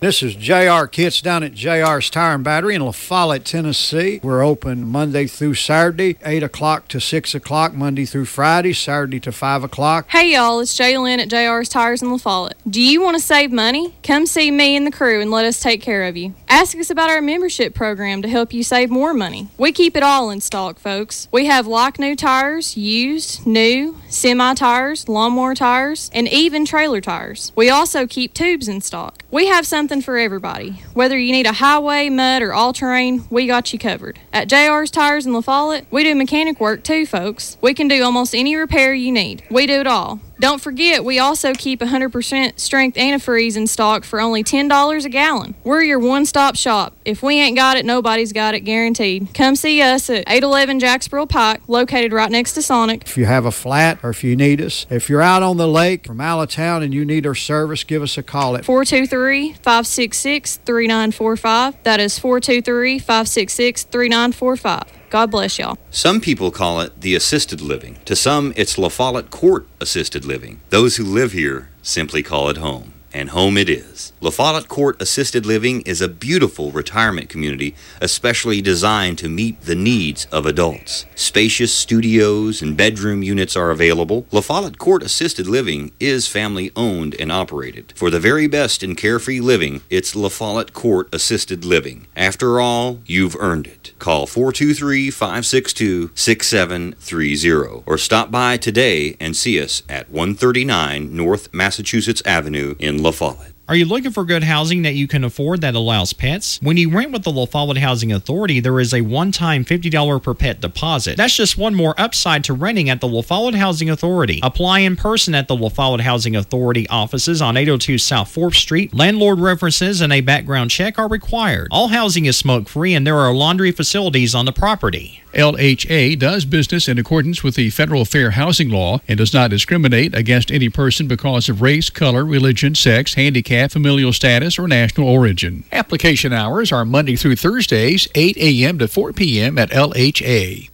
[0.00, 4.20] This is JR Kits down at JR's Tire and Battery in La Follette, Tennessee.
[4.22, 9.32] We're open Monday through Saturday, 8 o'clock to 6 o'clock, Monday through Friday, Saturday to
[9.32, 10.06] 5 o'clock.
[10.10, 12.56] Hey y'all, it's Jaylyn at JR's Tires in La Follette.
[12.70, 13.92] Do you want to save money?
[14.04, 16.32] Come see me and the crew and let us take care of you.
[16.48, 19.48] Ask us about our membership program to help you save more money.
[19.58, 21.26] We keep it all in stock, folks.
[21.32, 27.50] We have like new tires, used, new, semi tires, lawnmower tires, and even trailer tires.
[27.56, 29.24] We also keep tubes in stock.
[29.32, 30.82] We have something for everybody.
[30.92, 34.20] Whether you need a highway, mud, or all terrain, we got you covered.
[34.32, 37.56] At JR's Tires in La Follette, we do mechanic work too, folks.
[37.62, 39.44] We can do almost any repair you need.
[39.50, 40.20] We do it all.
[40.40, 45.56] Don't forget, we also keep 100% strength antifreeze in stock for only $10 a gallon.
[45.64, 46.94] We're your one stop shop.
[47.04, 49.34] If we ain't got it, nobody's got it, guaranteed.
[49.34, 53.02] Come see us at 811 Jacksboro Pike, located right next to Sonic.
[53.04, 55.68] If you have a flat or if you need us, if you're out on the
[55.68, 58.64] lake from out of town and you need our service, give us a call at
[58.64, 61.82] 423 566 3945.
[61.82, 64.97] That is 423 566 3945.
[65.10, 65.78] God bless y'all.
[65.90, 67.98] Some people call it the assisted living.
[68.04, 70.60] To some, it's La Follette Court Assisted Living.
[70.68, 72.92] Those who live here simply call it home.
[73.12, 74.12] And home it is.
[74.20, 79.74] La Follette Court Assisted Living is a beautiful retirement community, especially designed to meet the
[79.74, 81.06] needs of adults.
[81.14, 84.26] Spacious studios and bedroom units are available.
[84.30, 87.92] La Follette Court Assisted Living is family owned and operated.
[87.96, 92.06] For the very best in carefree living, it's La Follette Court Assisted Living.
[92.14, 93.94] After all, you've earned it.
[93.98, 102.22] Call 423 562 6730 or stop by today and see us at 139 North Massachusetts
[102.24, 103.57] Avenue in La Follette.
[103.68, 106.58] Are you looking for good housing that you can afford that allows pets?
[106.62, 110.32] When you rent with the La Follette Housing Authority, there is a one-time $50 per
[110.32, 111.18] pet deposit.
[111.18, 114.40] That's just one more upside to renting at the La Follette Housing Authority.
[114.42, 118.94] Apply in person at the La Follette Housing Authority offices on 802 South 4th Street.
[118.94, 121.68] Landlord references and a background check are required.
[121.70, 125.22] All housing is smoke-free and there are laundry facilities on the property.
[125.34, 130.14] LHA does business in accordance with the federal fair housing law and does not discriminate
[130.14, 135.64] against any person because of race, color, religion, sex, handicap, familial status, or national origin.
[135.72, 138.78] Application hours are Monday through Thursdays, 8 a.m.
[138.78, 139.58] to 4 p.m.
[139.58, 140.70] at LHA.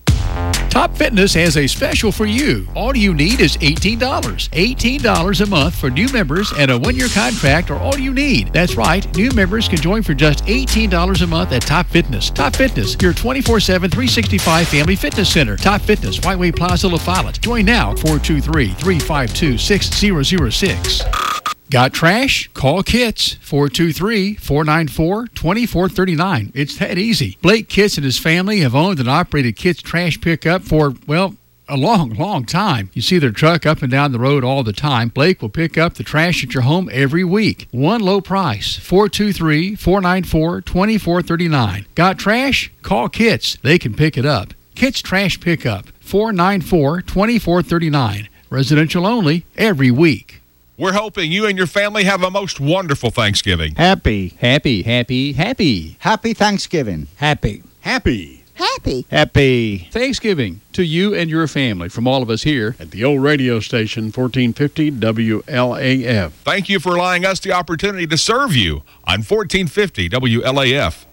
[0.74, 2.66] Top Fitness has a special for you.
[2.74, 3.96] All you need is $18.
[3.96, 8.52] $18 a month for new members and a one year contract are all you need.
[8.52, 12.28] That's right, new members can join for just $18 a month at Top Fitness.
[12.28, 15.56] Top Fitness, your 24 7, 365 family fitness center.
[15.56, 17.40] Top Fitness, Whiteway Plaza, La Follette.
[17.40, 21.53] Join now, 423 352 6006.
[21.70, 22.50] Got trash?
[22.54, 26.52] Call Kits 423 494 2439.
[26.54, 27.38] It's that easy.
[27.42, 31.34] Blake Kits and his family have owned and operated Kits Trash Pickup for, well,
[31.68, 32.90] a long, long time.
[32.92, 35.08] You see their truck up and down the road all the time.
[35.08, 37.66] Blake will pick up the trash at your home every week.
[37.70, 41.86] One low price 423 494 2439.
[41.94, 42.70] Got trash?
[42.82, 43.56] Call Kits.
[43.62, 44.52] They can pick it up.
[44.74, 48.28] Kits Trash Pickup 494 2439.
[48.50, 50.42] Residential only every week.
[50.76, 53.76] We're hoping you and your family have a most wonderful Thanksgiving.
[53.76, 55.96] Happy, happy, happy, happy.
[56.00, 57.06] Happy Thanksgiving.
[57.16, 57.62] Happy.
[57.82, 58.42] Happy.
[58.54, 59.06] Happy.
[59.08, 63.22] Happy Thanksgiving to you and your family from all of us here at the old
[63.22, 66.30] radio station 1450 WLAF.
[66.30, 71.04] Thank you for allowing us the opportunity to serve you on 1450 WLAF.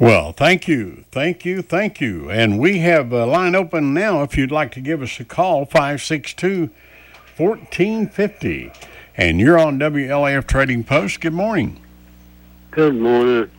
[0.00, 2.28] Well, thank you, thank you, thank you.
[2.28, 5.64] And we have a line open now if you'd like to give us a call,
[5.64, 6.70] 562
[7.36, 8.72] 1450.
[9.16, 11.20] And you're on WLAF Trading Post.
[11.20, 11.80] Good morning.
[12.70, 13.50] Good morning.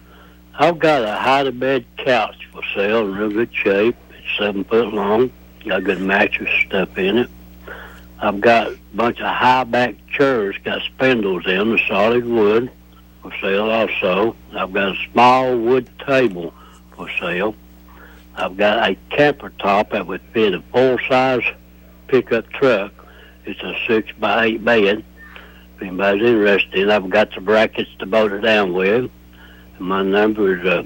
[0.55, 3.95] I've got a hide-a-bed couch for sale in real good shape.
[4.09, 5.31] It's seven foot long.
[5.63, 7.29] Got good mattress stuff in it.
[8.19, 12.71] I've got a bunch of high back chairs, got spindles in the solid wood
[13.21, 14.35] for sale also.
[14.55, 16.53] I've got a small wood table
[16.95, 17.55] for sale.
[18.35, 21.43] I've got a camper top that would fit a full size
[22.07, 22.96] pickup truck.
[23.47, 25.03] It's a six by eight bed.
[25.75, 29.09] If anybody's interested, I've got the brackets to bolt it down with.
[29.77, 30.83] And my number is uh,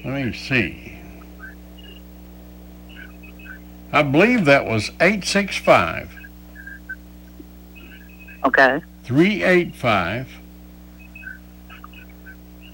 [0.04, 1.00] let me see.
[3.92, 6.16] I believe that was 865
[8.46, 8.82] Okay.
[9.04, 10.39] 385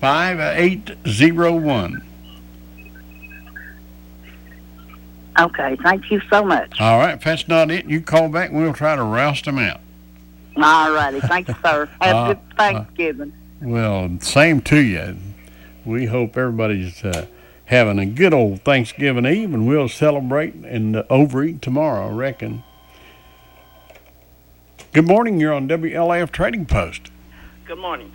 [0.05, 2.01] 5801.
[5.39, 5.75] Okay.
[5.83, 6.79] Thank you so much.
[6.79, 7.15] All right.
[7.15, 9.81] If that's not it, you call back and we'll try to roust them out.
[10.57, 11.19] All righty.
[11.21, 11.89] Thank you, sir.
[12.01, 13.33] Have Uh, a good Thanksgiving.
[13.61, 15.17] Well, same to you.
[15.85, 17.25] We hope everybody's uh,
[17.65, 22.63] having a good old Thanksgiving Eve, and we'll celebrate and uh, overeat tomorrow, I reckon.
[24.93, 25.39] Good morning.
[25.39, 27.09] You're on WLAF Trading Post.
[27.65, 28.11] Good morning.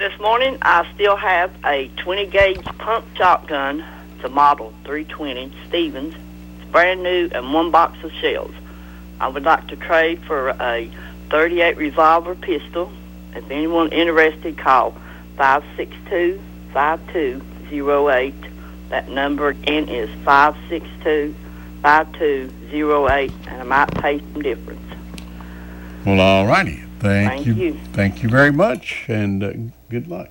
[0.00, 3.84] This morning, I still have a 20 gauge pump shotgun.
[4.14, 6.14] It's a model 320 Stevens.
[6.14, 8.54] It's brand new and one box of shells.
[9.20, 10.90] I would like to trade for a
[11.28, 12.90] 38 revolver pistol.
[13.34, 14.92] If anyone interested, call
[15.36, 16.40] 562
[16.72, 18.34] 5208.
[18.88, 21.34] That number again is 562
[21.82, 24.94] 5208, and I might pay some difference.
[26.06, 26.84] Well, all righty.
[27.00, 27.54] Thank, Thank you.
[27.54, 27.80] you.
[27.94, 29.52] Thank you very much, and uh,
[29.88, 30.28] good luck.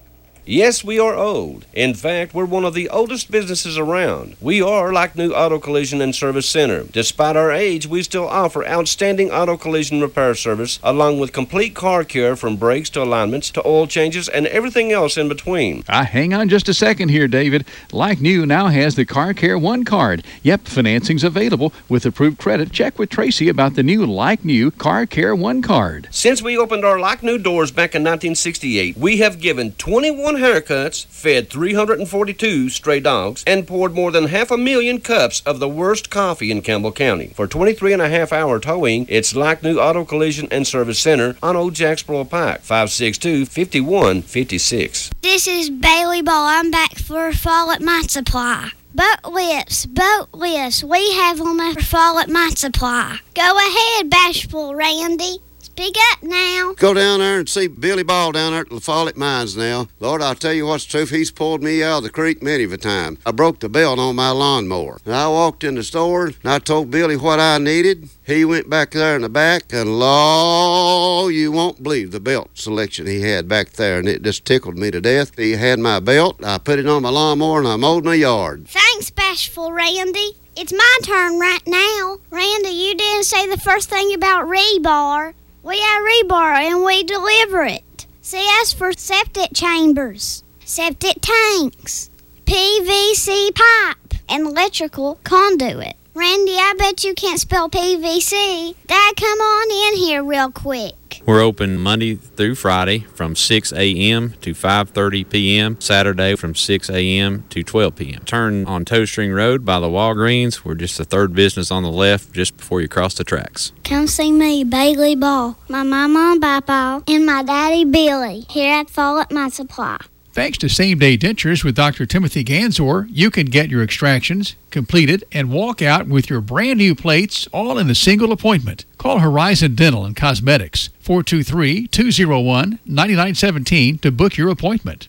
[0.50, 1.68] Yes, we are old.
[1.74, 4.36] In fact, we're one of the oldest businesses around.
[4.42, 6.86] We are like New Auto Collision and Service Center.
[6.86, 12.04] Despite our age, we still offer outstanding auto collision repair service along with complete car
[12.04, 15.84] care from brakes to alignments to oil changes and everything else in between.
[15.88, 17.64] Ah, hang on just a second here, David.
[17.92, 20.24] Like New now has the Car Care One card.
[20.42, 22.72] Yep, financing's available with approved credit.
[22.72, 26.08] Check with Tracy about the new Like New Car Care One card.
[26.10, 31.06] Since we opened our like new doors back in 1968, we have given 21 haircuts,
[31.06, 36.10] fed 342 stray dogs, and poured more than half a million cups of the worst
[36.10, 37.28] coffee in Campbell County.
[37.36, 41.36] For 23 and a half hour towing, it's like new Auto Collision and Service Center
[41.44, 45.12] on Old Jacksboro Pike, 562 5156.
[45.22, 46.48] This is Bailey Ball.
[46.48, 48.72] I'm back for a fall at my supply.
[48.96, 50.84] Boat lifts, boat lifts.
[50.84, 53.20] We have them at fall at my supply.
[53.36, 55.38] Go ahead, bashful Randy.
[55.80, 56.74] Speak up now.
[56.76, 59.88] Go down there and see Billy Ball down there at the Follett Mines now.
[60.02, 61.10] Lord, I'll tell you what's the truth.
[61.10, 63.18] He's pulled me out of the creek many of a time.
[63.26, 65.00] I broke the belt on my lawnmower.
[65.06, 68.10] And I walked in the store and I told Billy what I needed.
[68.28, 73.08] He went back there in the back and law, you won't believe the belt selection
[73.08, 74.00] he had back there.
[74.00, 75.38] And it just tickled me to death.
[75.38, 76.44] He had my belt.
[76.44, 78.68] I put it on my lawnmower and I mowed my yard.
[78.68, 80.34] Thanks, Bashful Randy.
[80.58, 82.18] It's my turn right now.
[82.32, 85.36] Randy, you didn't say the first thing about rebar.
[85.70, 88.08] We have rebar and we deliver it.
[88.22, 92.10] CS for septic chambers, septic tanks,
[92.46, 95.96] PVC pipe, and electrical conduit.
[96.20, 98.76] Randy, I bet you can't spell PVC.
[98.88, 101.22] Dad, come on in here real quick.
[101.26, 104.34] We're open Monday through Friday from 6 a.m.
[104.42, 105.80] to 5:30 p.m.
[105.80, 107.46] Saturday from 6 a.m.
[107.52, 108.26] to 12 p.m.
[108.26, 110.66] Turn on Toe String Road by the Walgreens.
[110.66, 113.72] We're just the third business on the left, just before you cross the tracks.
[113.86, 118.90] Come see me, Bailey Ball, my mama and papa, and my daddy Billy here at
[118.90, 120.00] Follett My Supply.
[120.32, 122.06] Thanks to Same Day Dentures with Dr.
[122.06, 126.94] Timothy Ganzor, you can get your extractions completed and walk out with your brand new
[126.94, 128.86] plates all in a single appointment.
[129.00, 135.08] Call Horizon Dental and Cosmetics 423 201 9917 to book your appointment.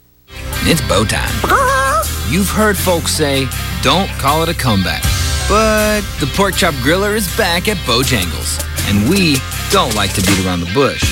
[0.62, 1.28] It's bow time.
[1.44, 2.32] Uh-huh.
[2.32, 3.46] You've heard folks say,
[3.82, 5.02] don't call it a comeback.
[5.48, 8.64] But the Pork Chop Griller is back at Bojangles.
[8.88, 9.36] And we
[9.70, 11.02] don't like to beat around the bush.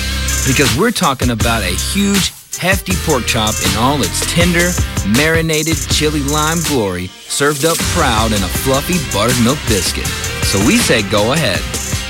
[0.46, 4.70] Because we're talking about a huge, hefty pork chop in all its tender,
[5.16, 10.06] marinated chili lime glory, served up proud in a fluffy buttered milk biscuit.
[10.44, 11.60] So we say go ahead.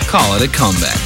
[0.08, 0.98] Call it a comeback.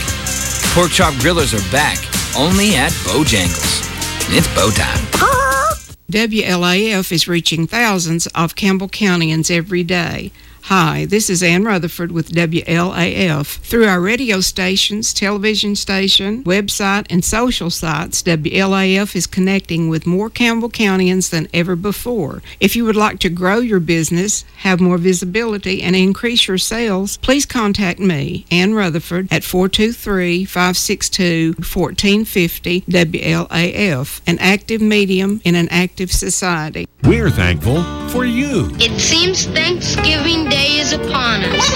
[0.74, 1.98] Pork Chop Grillers are back,
[2.38, 3.82] only at Bojangles.
[4.30, 5.04] It's bow time.
[6.10, 10.30] WLAF is reaching thousands of Campbell Countyans every day.
[10.66, 13.58] Hi, this is Ann Rutherford with WLAF.
[13.58, 20.30] Through our radio stations, television station, website, and social sites, WLAF is connecting with more
[20.30, 22.42] Campbell Countyans than ever before.
[22.60, 27.16] If you would like to grow your business, have more visibility, and increase your sales,
[27.16, 35.68] please contact me, Ann Rutherford, at 423 562 1450 WLAF, an active medium in an
[35.70, 36.86] active society.
[37.02, 38.68] We're thankful for you.
[38.78, 41.70] It seems Thanksgiving Day is upon us.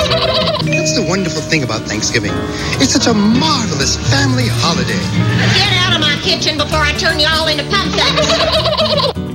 [0.63, 2.33] That's the wonderful thing about Thanksgiving.
[2.79, 5.01] It's such a marvelous family holiday.
[5.57, 8.27] Get out of my kitchen before I turn you all into pumpkins.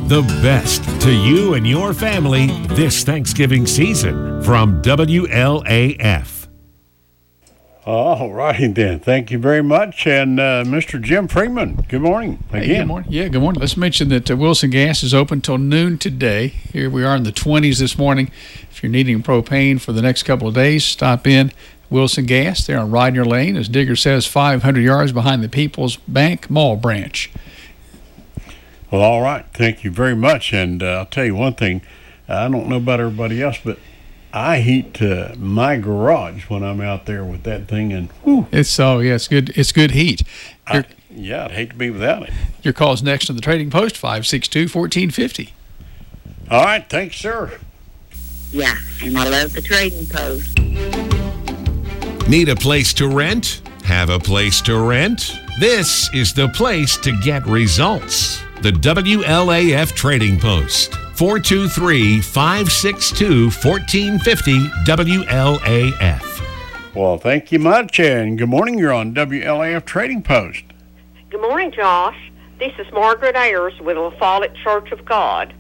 [0.08, 6.41] The best to you and your family this Thanksgiving season from WLAF.
[7.84, 8.99] All righty then.
[8.99, 10.05] Thank you very much.
[10.05, 11.01] And uh, Mr.
[11.01, 12.61] Jim Freeman, good morning again.
[12.61, 13.11] Hey, good morning.
[13.11, 13.59] Yeah, good morning.
[13.59, 16.49] Let's mention that uh, Wilson Gas is open till noon today.
[16.49, 18.29] Here we are in the 20s this morning.
[18.69, 21.51] If you're needing propane for the next couple of days, stop in
[21.89, 22.67] Wilson Gas.
[22.67, 27.32] They're on Ryder Lane, as Digger says, 500 yards behind the People's Bank Mall branch.
[28.91, 29.45] Well, all right.
[29.53, 30.53] Thank you very much.
[30.53, 31.82] And uh, I'll tell you one thing.
[32.29, 33.79] I don't know about everybody else, but
[34.34, 38.79] I heat uh, my garage when I'm out there with that thing, and whew, It's
[38.79, 39.49] oh yeah, it's good.
[39.57, 40.23] It's good heat.
[40.73, 42.34] Your, yeah, I'd hate to be without it.
[42.63, 45.53] your call's next on the Trading Post 562 1450.
[46.49, 47.59] All right, thanks, sir.
[48.51, 50.57] Yeah, and I love the trading post.
[52.29, 53.61] Need a place to rent?
[53.84, 55.38] Have a place to rent?
[55.59, 58.41] This is the place to get results.
[58.61, 60.93] The WLAF Trading Post.
[61.22, 64.57] 423 562 1450
[64.88, 66.95] WLAF.
[66.95, 68.80] Well, thank you much, and good morning.
[68.80, 70.63] You're on WLAF Trading Post.
[71.30, 72.17] Good morning, Josh.
[72.57, 75.53] This is Margaret Ayers with La Follette Church of God.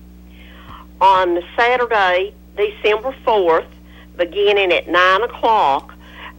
[0.99, 3.69] On Saturday, December 4th,
[4.17, 5.93] beginning at 9 o'clock,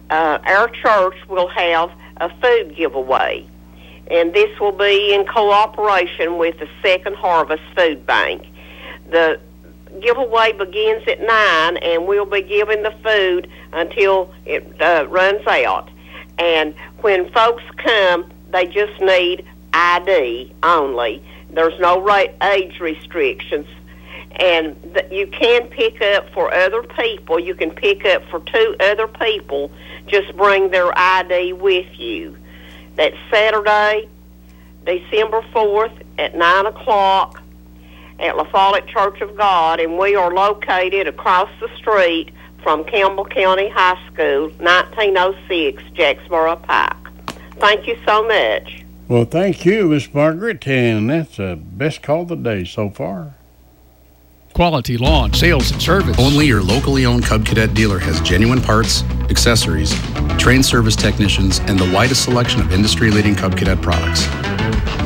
[0.09, 3.47] uh, our church will have a food giveaway.
[4.11, 8.47] And this will be in cooperation with the Second Harvest Food Bank.
[9.13, 9.39] The
[10.01, 15.91] giveaway begins at 9, and we'll be giving the food until it uh, runs out.
[16.39, 21.23] And when folks come, they just need ID only.
[21.51, 23.67] There's no ra- age restrictions.
[24.39, 27.39] And th- you can pick up for other people.
[27.39, 29.69] You can pick up for two other people.
[30.07, 32.35] Just bring their ID with you.
[32.95, 34.09] That's Saturday,
[34.87, 37.42] December 4th at 9 o'clock
[38.23, 42.31] at La Follette Church of God, and we are located across the street
[42.63, 46.95] from Campbell County High School, 1906 Jacksboro Pike.
[47.57, 48.83] Thank you so much.
[49.09, 53.35] Well, thank you, Miss Margaret, and that's the best call of the day so far.
[54.53, 56.15] Quality Lawn Sales and Service.
[56.19, 59.93] Only your locally owned Cub Cadet dealer has genuine parts, accessories,
[60.37, 64.25] trained service technicians, and the widest selection of industry leading Cub Cadet products.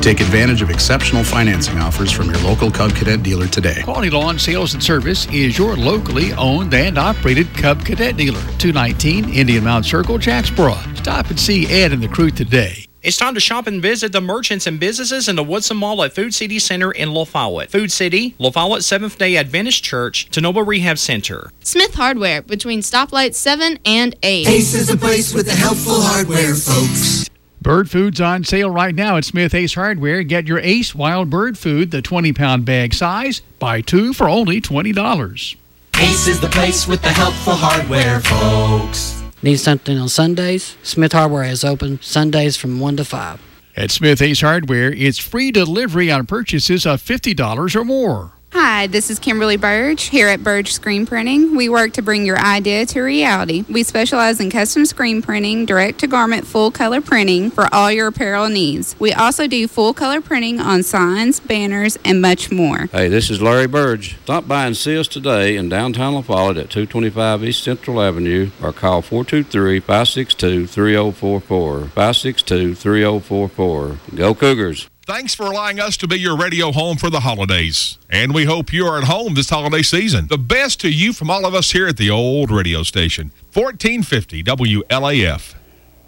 [0.04, 3.82] Take advantage of exceptional financing offers from your local Cub Cadet dealer today.
[3.84, 8.42] Quality Lawn Sales and Service is your locally owned and operated Cub Cadet dealer.
[8.58, 10.76] 219 Indian Mount Circle, Jacksboro.
[10.96, 12.87] Stop and see Ed and the crew today.
[13.08, 16.12] It's time to shop and visit the merchants and businesses in the Woodson Mall at
[16.12, 17.70] Food City Center in La Follette.
[17.70, 21.50] Food City, La Follette Seventh day Adventist Church, Tenoba Rehab Center.
[21.62, 24.48] Smith Hardware between stoplights 7 and 8.
[24.50, 27.30] Ace is the place with the helpful hardware, folks.
[27.62, 30.22] Bird food's on sale right now at Smith Ace Hardware.
[30.24, 33.40] Get your Ace Wild Bird Food, the 20 pound bag size.
[33.58, 35.56] Buy two for only $20.
[36.02, 39.27] Ace is the place with the helpful hardware, folks.
[39.48, 40.76] Need something on Sundays?
[40.84, 43.42] Smith Hardware is open Sundays from 1 to 5.
[43.78, 48.34] At Smith Ace Hardware, it's free delivery on purchases of $50 or more.
[48.54, 51.56] Hi, this is Kimberly Burge here at Burge Screen Printing.
[51.56, 53.66] We work to bring your idea to reality.
[53.70, 58.08] We specialize in custom screen printing, direct to garment full color printing for all your
[58.08, 58.96] apparel needs.
[59.00, 62.88] We also do full color printing on signs, banners, and much more.
[62.92, 64.18] Hey, this is Larry Burge.
[64.24, 68.52] Stop by and see us today in downtown La Follette at 225 East Central Avenue
[68.62, 71.80] or call 423 562 3044.
[71.80, 73.98] 562 3044.
[74.16, 74.88] Go Cougars.
[75.08, 77.98] Thanks for allowing us to be your radio home for the holidays.
[78.10, 80.28] And we hope you are at home this holiday season.
[80.28, 84.44] The best to you from all of us here at the old radio station, 1450
[84.44, 85.56] WLAF.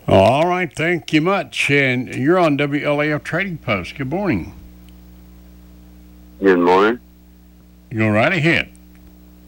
[0.05, 1.71] All right, thank you much.
[1.71, 3.95] And you're on WLAF Trading Post.
[3.95, 4.53] Good morning.
[6.41, 6.99] Good morning.
[7.95, 8.69] Go right ahead.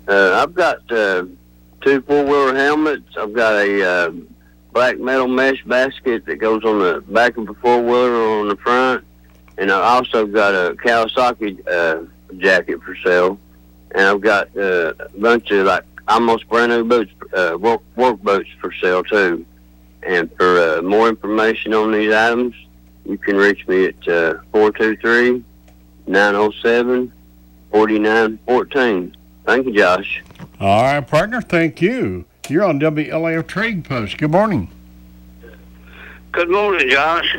[0.07, 1.25] Uh, I've got uh,
[1.81, 3.17] two four-wheeler helmets.
[3.17, 4.11] I've got a uh,
[4.71, 9.03] black metal mesh basket that goes on the back of the four-wheeler on the front
[9.61, 12.07] and I also got a Kawasaki uh,
[12.37, 13.39] jacket for sale,
[13.91, 18.19] and I've got uh, a bunch of like almost brand new boots, uh, work work
[18.23, 19.45] boots for sale too.
[20.01, 22.55] And for uh, more information on these items,
[23.05, 25.45] you can reach me at uh, four two three
[26.07, 27.13] nine zero seven
[27.69, 29.15] forty nine fourteen.
[29.45, 30.23] Thank you, Josh.
[30.59, 31.39] All right, partner.
[31.39, 32.25] Thank you.
[32.49, 34.17] You're on WLAF Trade Post.
[34.17, 34.69] Good morning.
[36.31, 37.37] Good morning, Josh.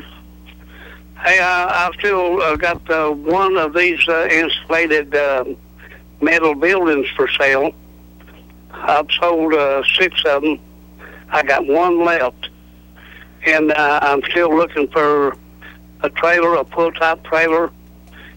[1.25, 5.45] Hey, I, I've still uh, got uh, one of these uh, insulated uh,
[6.21, 7.71] metal buildings for sale.
[8.73, 10.59] I've sold uh, six of them.
[11.31, 12.51] I got one left,
[13.47, 15.37] and uh, I'm still looking for
[16.01, 17.71] a trailer, a pull-top trailer.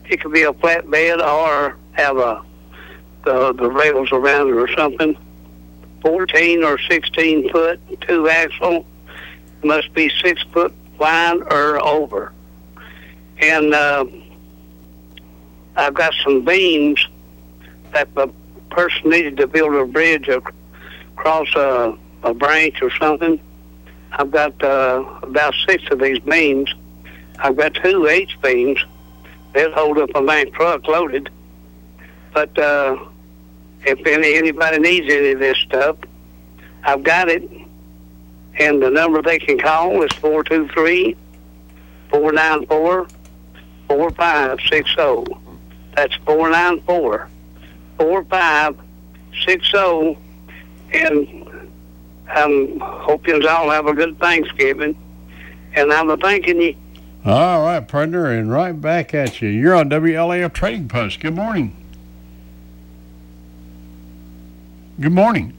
[0.07, 2.43] It could be a flatbed or have a
[3.23, 5.17] the the rails around it or something.
[6.03, 8.85] Fourteen or sixteen foot, two axle.
[9.63, 12.31] Must be six foot wide or over
[13.39, 14.05] and uh,
[15.75, 17.05] I've got some beams
[17.93, 18.27] that the
[18.69, 23.39] person needed to build a bridge across a, a branch or something.
[24.11, 26.73] I've got uh, about six of these beams.
[27.39, 28.79] I've got two H beams.
[29.53, 31.29] They'll hold up a Mack truck loaded.
[32.33, 32.97] But uh,
[33.85, 35.97] if any, anybody needs any of this stuff,
[36.83, 37.49] I've got it.
[38.57, 41.17] And the number they can call is 423
[42.09, 43.07] 494
[43.87, 45.35] 4560.
[45.95, 47.29] That's 494
[47.97, 50.17] 4560.
[50.93, 51.71] And um,
[52.27, 54.97] I'm hoping you all have a good Thanksgiving.
[55.73, 56.75] And I'm thanking you.
[57.25, 59.49] All right, partner, and right back at you.
[59.49, 61.19] You're on WLAF Trading Post.
[61.19, 61.75] Good morning.
[64.99, 65.57] Good morning.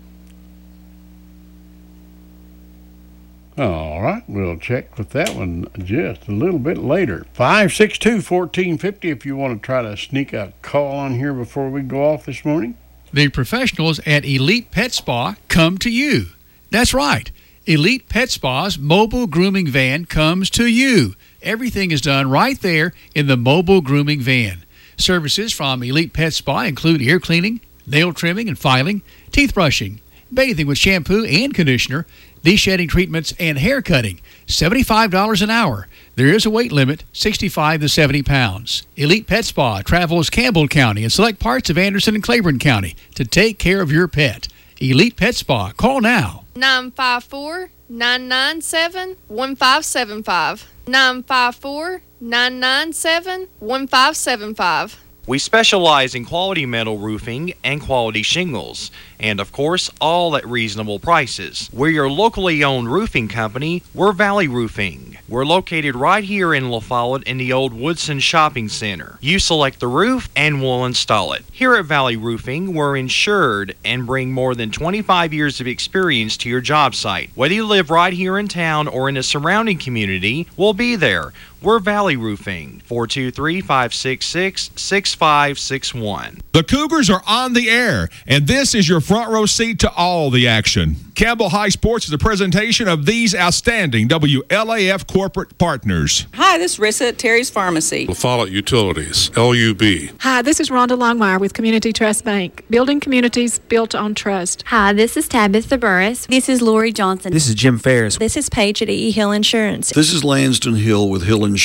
[3.59, 7.25] All right, we'll check with that one just a little bit later.
[7.33, 11.81] 562 1450 if you want to try to sneak a call on here before we
[11.81, 12.77] go off this morning.
[13.15, 16.27] The professionals at Elite Pet Spa come to you.
[16.71, 17.31] That's right.
[17.65, 21.15] Elite Pet Spa's mobile grooming van comes to you.
[21.41, 24.65] Everything is done right there in the mobile grooming van.
[24.99, 29.01] Services from Elite Pet Spa include ear cleaning, nail trimming and filing,
[29.33, 30.01] teeth brushing,
[30.33, 32.07] bathing with shampoo and conditioner,
[32.47, 34.21] de-shedding treatments, and hair cutting.
[34.47, 35.89] $75 an hour.
[36.15, 38.87] There is a weight limit, 65 to 70 pounds.
[38.95, 43.25] Elite Pet Spa travels Campbell County and select parts of Anderson and Claiborne County to
[43.25, 44.47] take care of your pet.
[44.81, 45.73] Elite Pet Spa.
[45.73, 46.45] Call now.
[46.55, 50.71] 954 997 1575.
[50.87, 55.06] 954 997 1575.
[55.29, 61.01] We specialize in quality metal roofing and quality shingles, and of course, all at reasonable
[61.01, 61.69] prices.
[61.73, 65.19] We're your locally owned roofing company, we're Valley Roofing.
[65.29, 69.19] We're located right here in La Follette in the old Woodson Shopping Center.
[69.21, 71.45] You select the roof and we'll install it.
[71.51, 76.49] Here at Valley Roofing, we're insured and bring more than 25 years of experience to
[76.49, 77.31] your job site.
[77.35, 81.33] Whether you live right here in town or in a surrounding community, we'll be there.
[81.67, 86.39] We're Valley Roofing, 423 566 6561.
[86.53, 90.31] The Cougars are on the air, and this is your front row seat to all
[90.31, 90.95] the action.
[91.17, 96.27] Campbell High Sports is a presentation of these outstanding WLAF corporate partners.
[96.35, 98.07] Hi, this is Rissa at Terry's Pharmacy.
[98.07, 100.21] Follett Utilities, LUB.
[100.21, 104.63] Hi, this is Rhonda Longmire with Community Trust Bank, building communities built on trust.
[104.67, 106.27] Hi, this is Tabitha Burris.
[106.27, 107.33] This is Lori Johnson.
[107.33, 108.19] This is Jim Ferris.
[108.19, 109.11] This is Paige at E.
[109.11, 109.91] Hill Insurance.
[109.91, 111.56] This is Lanston Hill with Hill Insurance.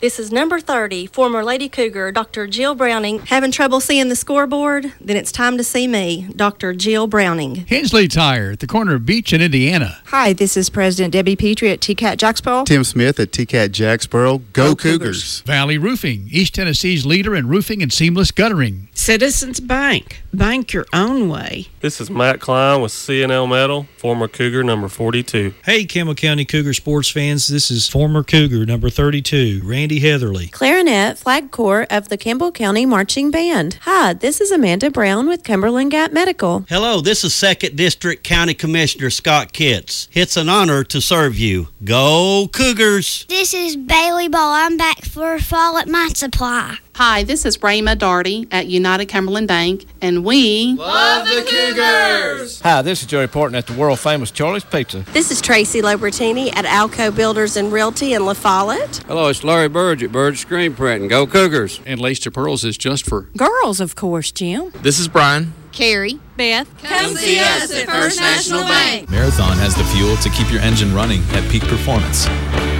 [0.00, 2.46] This is number 30, former Lady Cougar, Dr.
[2.46, 3.18] Jill Browning.
[3.26, 4.92] Having trouble seeing the scoreboard?
[5.00, 6.72] Then it's time to see me, Dr.
[6.72, 7.66] Jill Browning.
[7.66, 9.98] Hensley Tire at the corner of Beach and Indiana.
[10.06, 12.64] Hi, this is President Debbie Petrie at TCAT Jacksboro.
[12.64, 14.38] Tim Smith at TCAT Jacksboro.
[14.38, 14.98] Go, Go Cougars.
[15.00, 15.40] Cougars.
[15.42, 18.88] Valley Roofing, East Tennessee's leader in roofing and seamless guttering.
[18.94, 21.66] Citizens Bank, bank your own way.
[21.80, 25.54] This is Matt Klein with CNL Metal, former Cougar number 42.
[25.64, 30.48] Hey, Campbell County Cougar sports fans, this is former Cougar number 32, Randy Heatherly.
[30.48, 33.78] Clarinet, flag corps of the Campbell County Marching Band.
[33.82, 36.64] Hi, this is Amanda Brown with Cumberland Gap Medical.
[36.68, 40.08] Hello, this is 2nd District County Commissioner Scott Kitts.
[40.12, 41.68] It's an honor to serve you.
[41.84, 43.24] Go Cougars!
[43.28, 44.52] This is Bailey Ball.
[44.52, 46.78] I'm back for a Fall at My Supply.
[47.02, 52.60] Hi, this is Rayma Darty at United Cumberland Bank, and we love the Cougars.
[52.60, 54.98] Hi, this is Joey Porton at the world famous Charlie's Pizza.
[55.14, 58.98] This is Tracy Lobertini at Alco Builders and Realty in La Follette.
[59.06, 61.08] Hello, it's Larry Burge at Burge Screen Printing.
[61.08, 61.80] Go Cougars!
[61.86, 64.70] And Lace to Pearls is just for girls, of course, Jim.
[64.82, 65.54] This is Brian.
[65.72, 69.08] Carrie, Beth, come see us at First National Bank.
[69.08, 72.28] Marathon has the fuel to keep your engine running at peak performance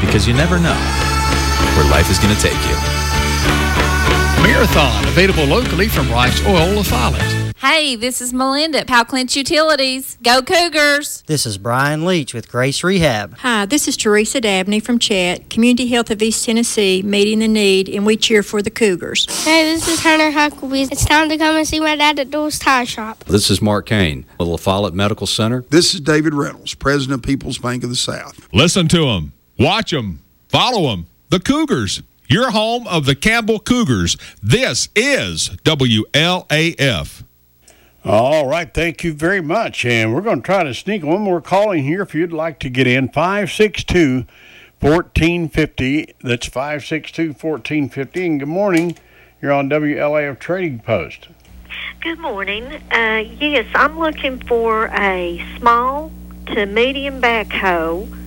[0.04, 0.76] because you never know
[1.74, 3.99] where life is going to take you.
[4.42, 7.52] Marathon, available locally from Rice Oil, La Follette.
[7.58, 10.16] Hey, this is Melinda at Powell Clinch Utilities.
[10.22, 11.22] Go Cougars!
[11.26, 13.36] This is Brian Leach with Grace Rehab.
[13.38, 17.90] Hi, this is Teresa Dabney from Chat, Community Health of East Tennessee, meeting the need,
[17.90, 19.26] and we cheer for the Cougars.
[19.44, 20.90] Hey, this is Hunter Huckabee.
[20.90, 23.22] It's time to come and see my dad at Doors Tire Shop.
[23.24, 25.66] This is Mark Kane with La Follette Medical Center.
[25.68, 28.48] This is David Reynolds, President of People's Bank of the South.
[28.54, 31.08] Listen to them, watch them, follow them.
[31.28, 34.16] The Cougars your home of the Campbell Cougars.
[34.40, 37.24] This is WLAF.
[38.04, 39.84] All right, thank you very much.
[39.84, 42.60] And we're going to try to sneak one more call in here if you'd like
[42.60, 43.08] to get in.
[43.08, 44.26] 562
[44.80, 46.14] 1450.
[46.22, 48.26] That's 562 1450.
[48.26, 48.96] And good morning.
[49.42, 51.28] You're on WLAF Trading Post.
[52.00, 52.64] Good morning.
[52.90, 56.12] Uh, yes, I'm looking for a small
[56.46, 58.19] to medium backhoe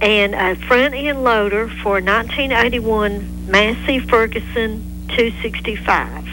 [0.00, 6.26] and a front end loader for a 1981 Massey Ferguson 265.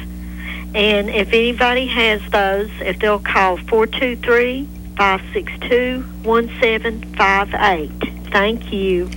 [0.75, 7.91] And if anybody has those, if they'll call 423 562 1758.
[8.31, 9.09] Thank you.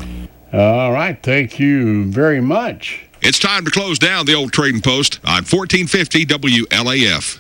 [0.53, 1.21] All right.
[1.23, 3.05] Thank you very much.
[3.21, 7.39] It's time to close down the old trading post on 1450 WLAF.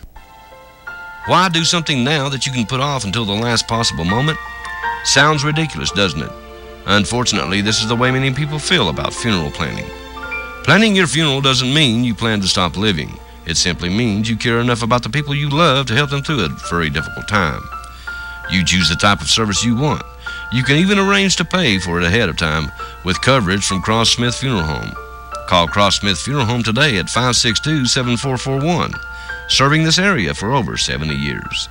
[1.26, 4.38] Why do something now that you can put off until the last possible moment?
[5.04, 6.47] Sounds ridiculous, doesn't it?
[6.88, 9.84] Unfortunately, this is the way many people feel about funeral planning.
[10.64, 13.18] Planning your funeral doesn't mean you plan to stop living.
[13.46, 16.44] It simply means you care enough about the people you love to help them through
[16.44, 17.60] a very difficult time.
[18.50, 20.02] You choose the type of service you want.
[20.50, 22.72] You can even arrange to pay for it ahead of time
[23.04, 24.92] with coverage from Cross Smith Funeral Home.
[25.46, 28.92] Call Cross Smith Funeral Home today at 562 7441,
[29.48, 31.68] serving this area for over 70 years.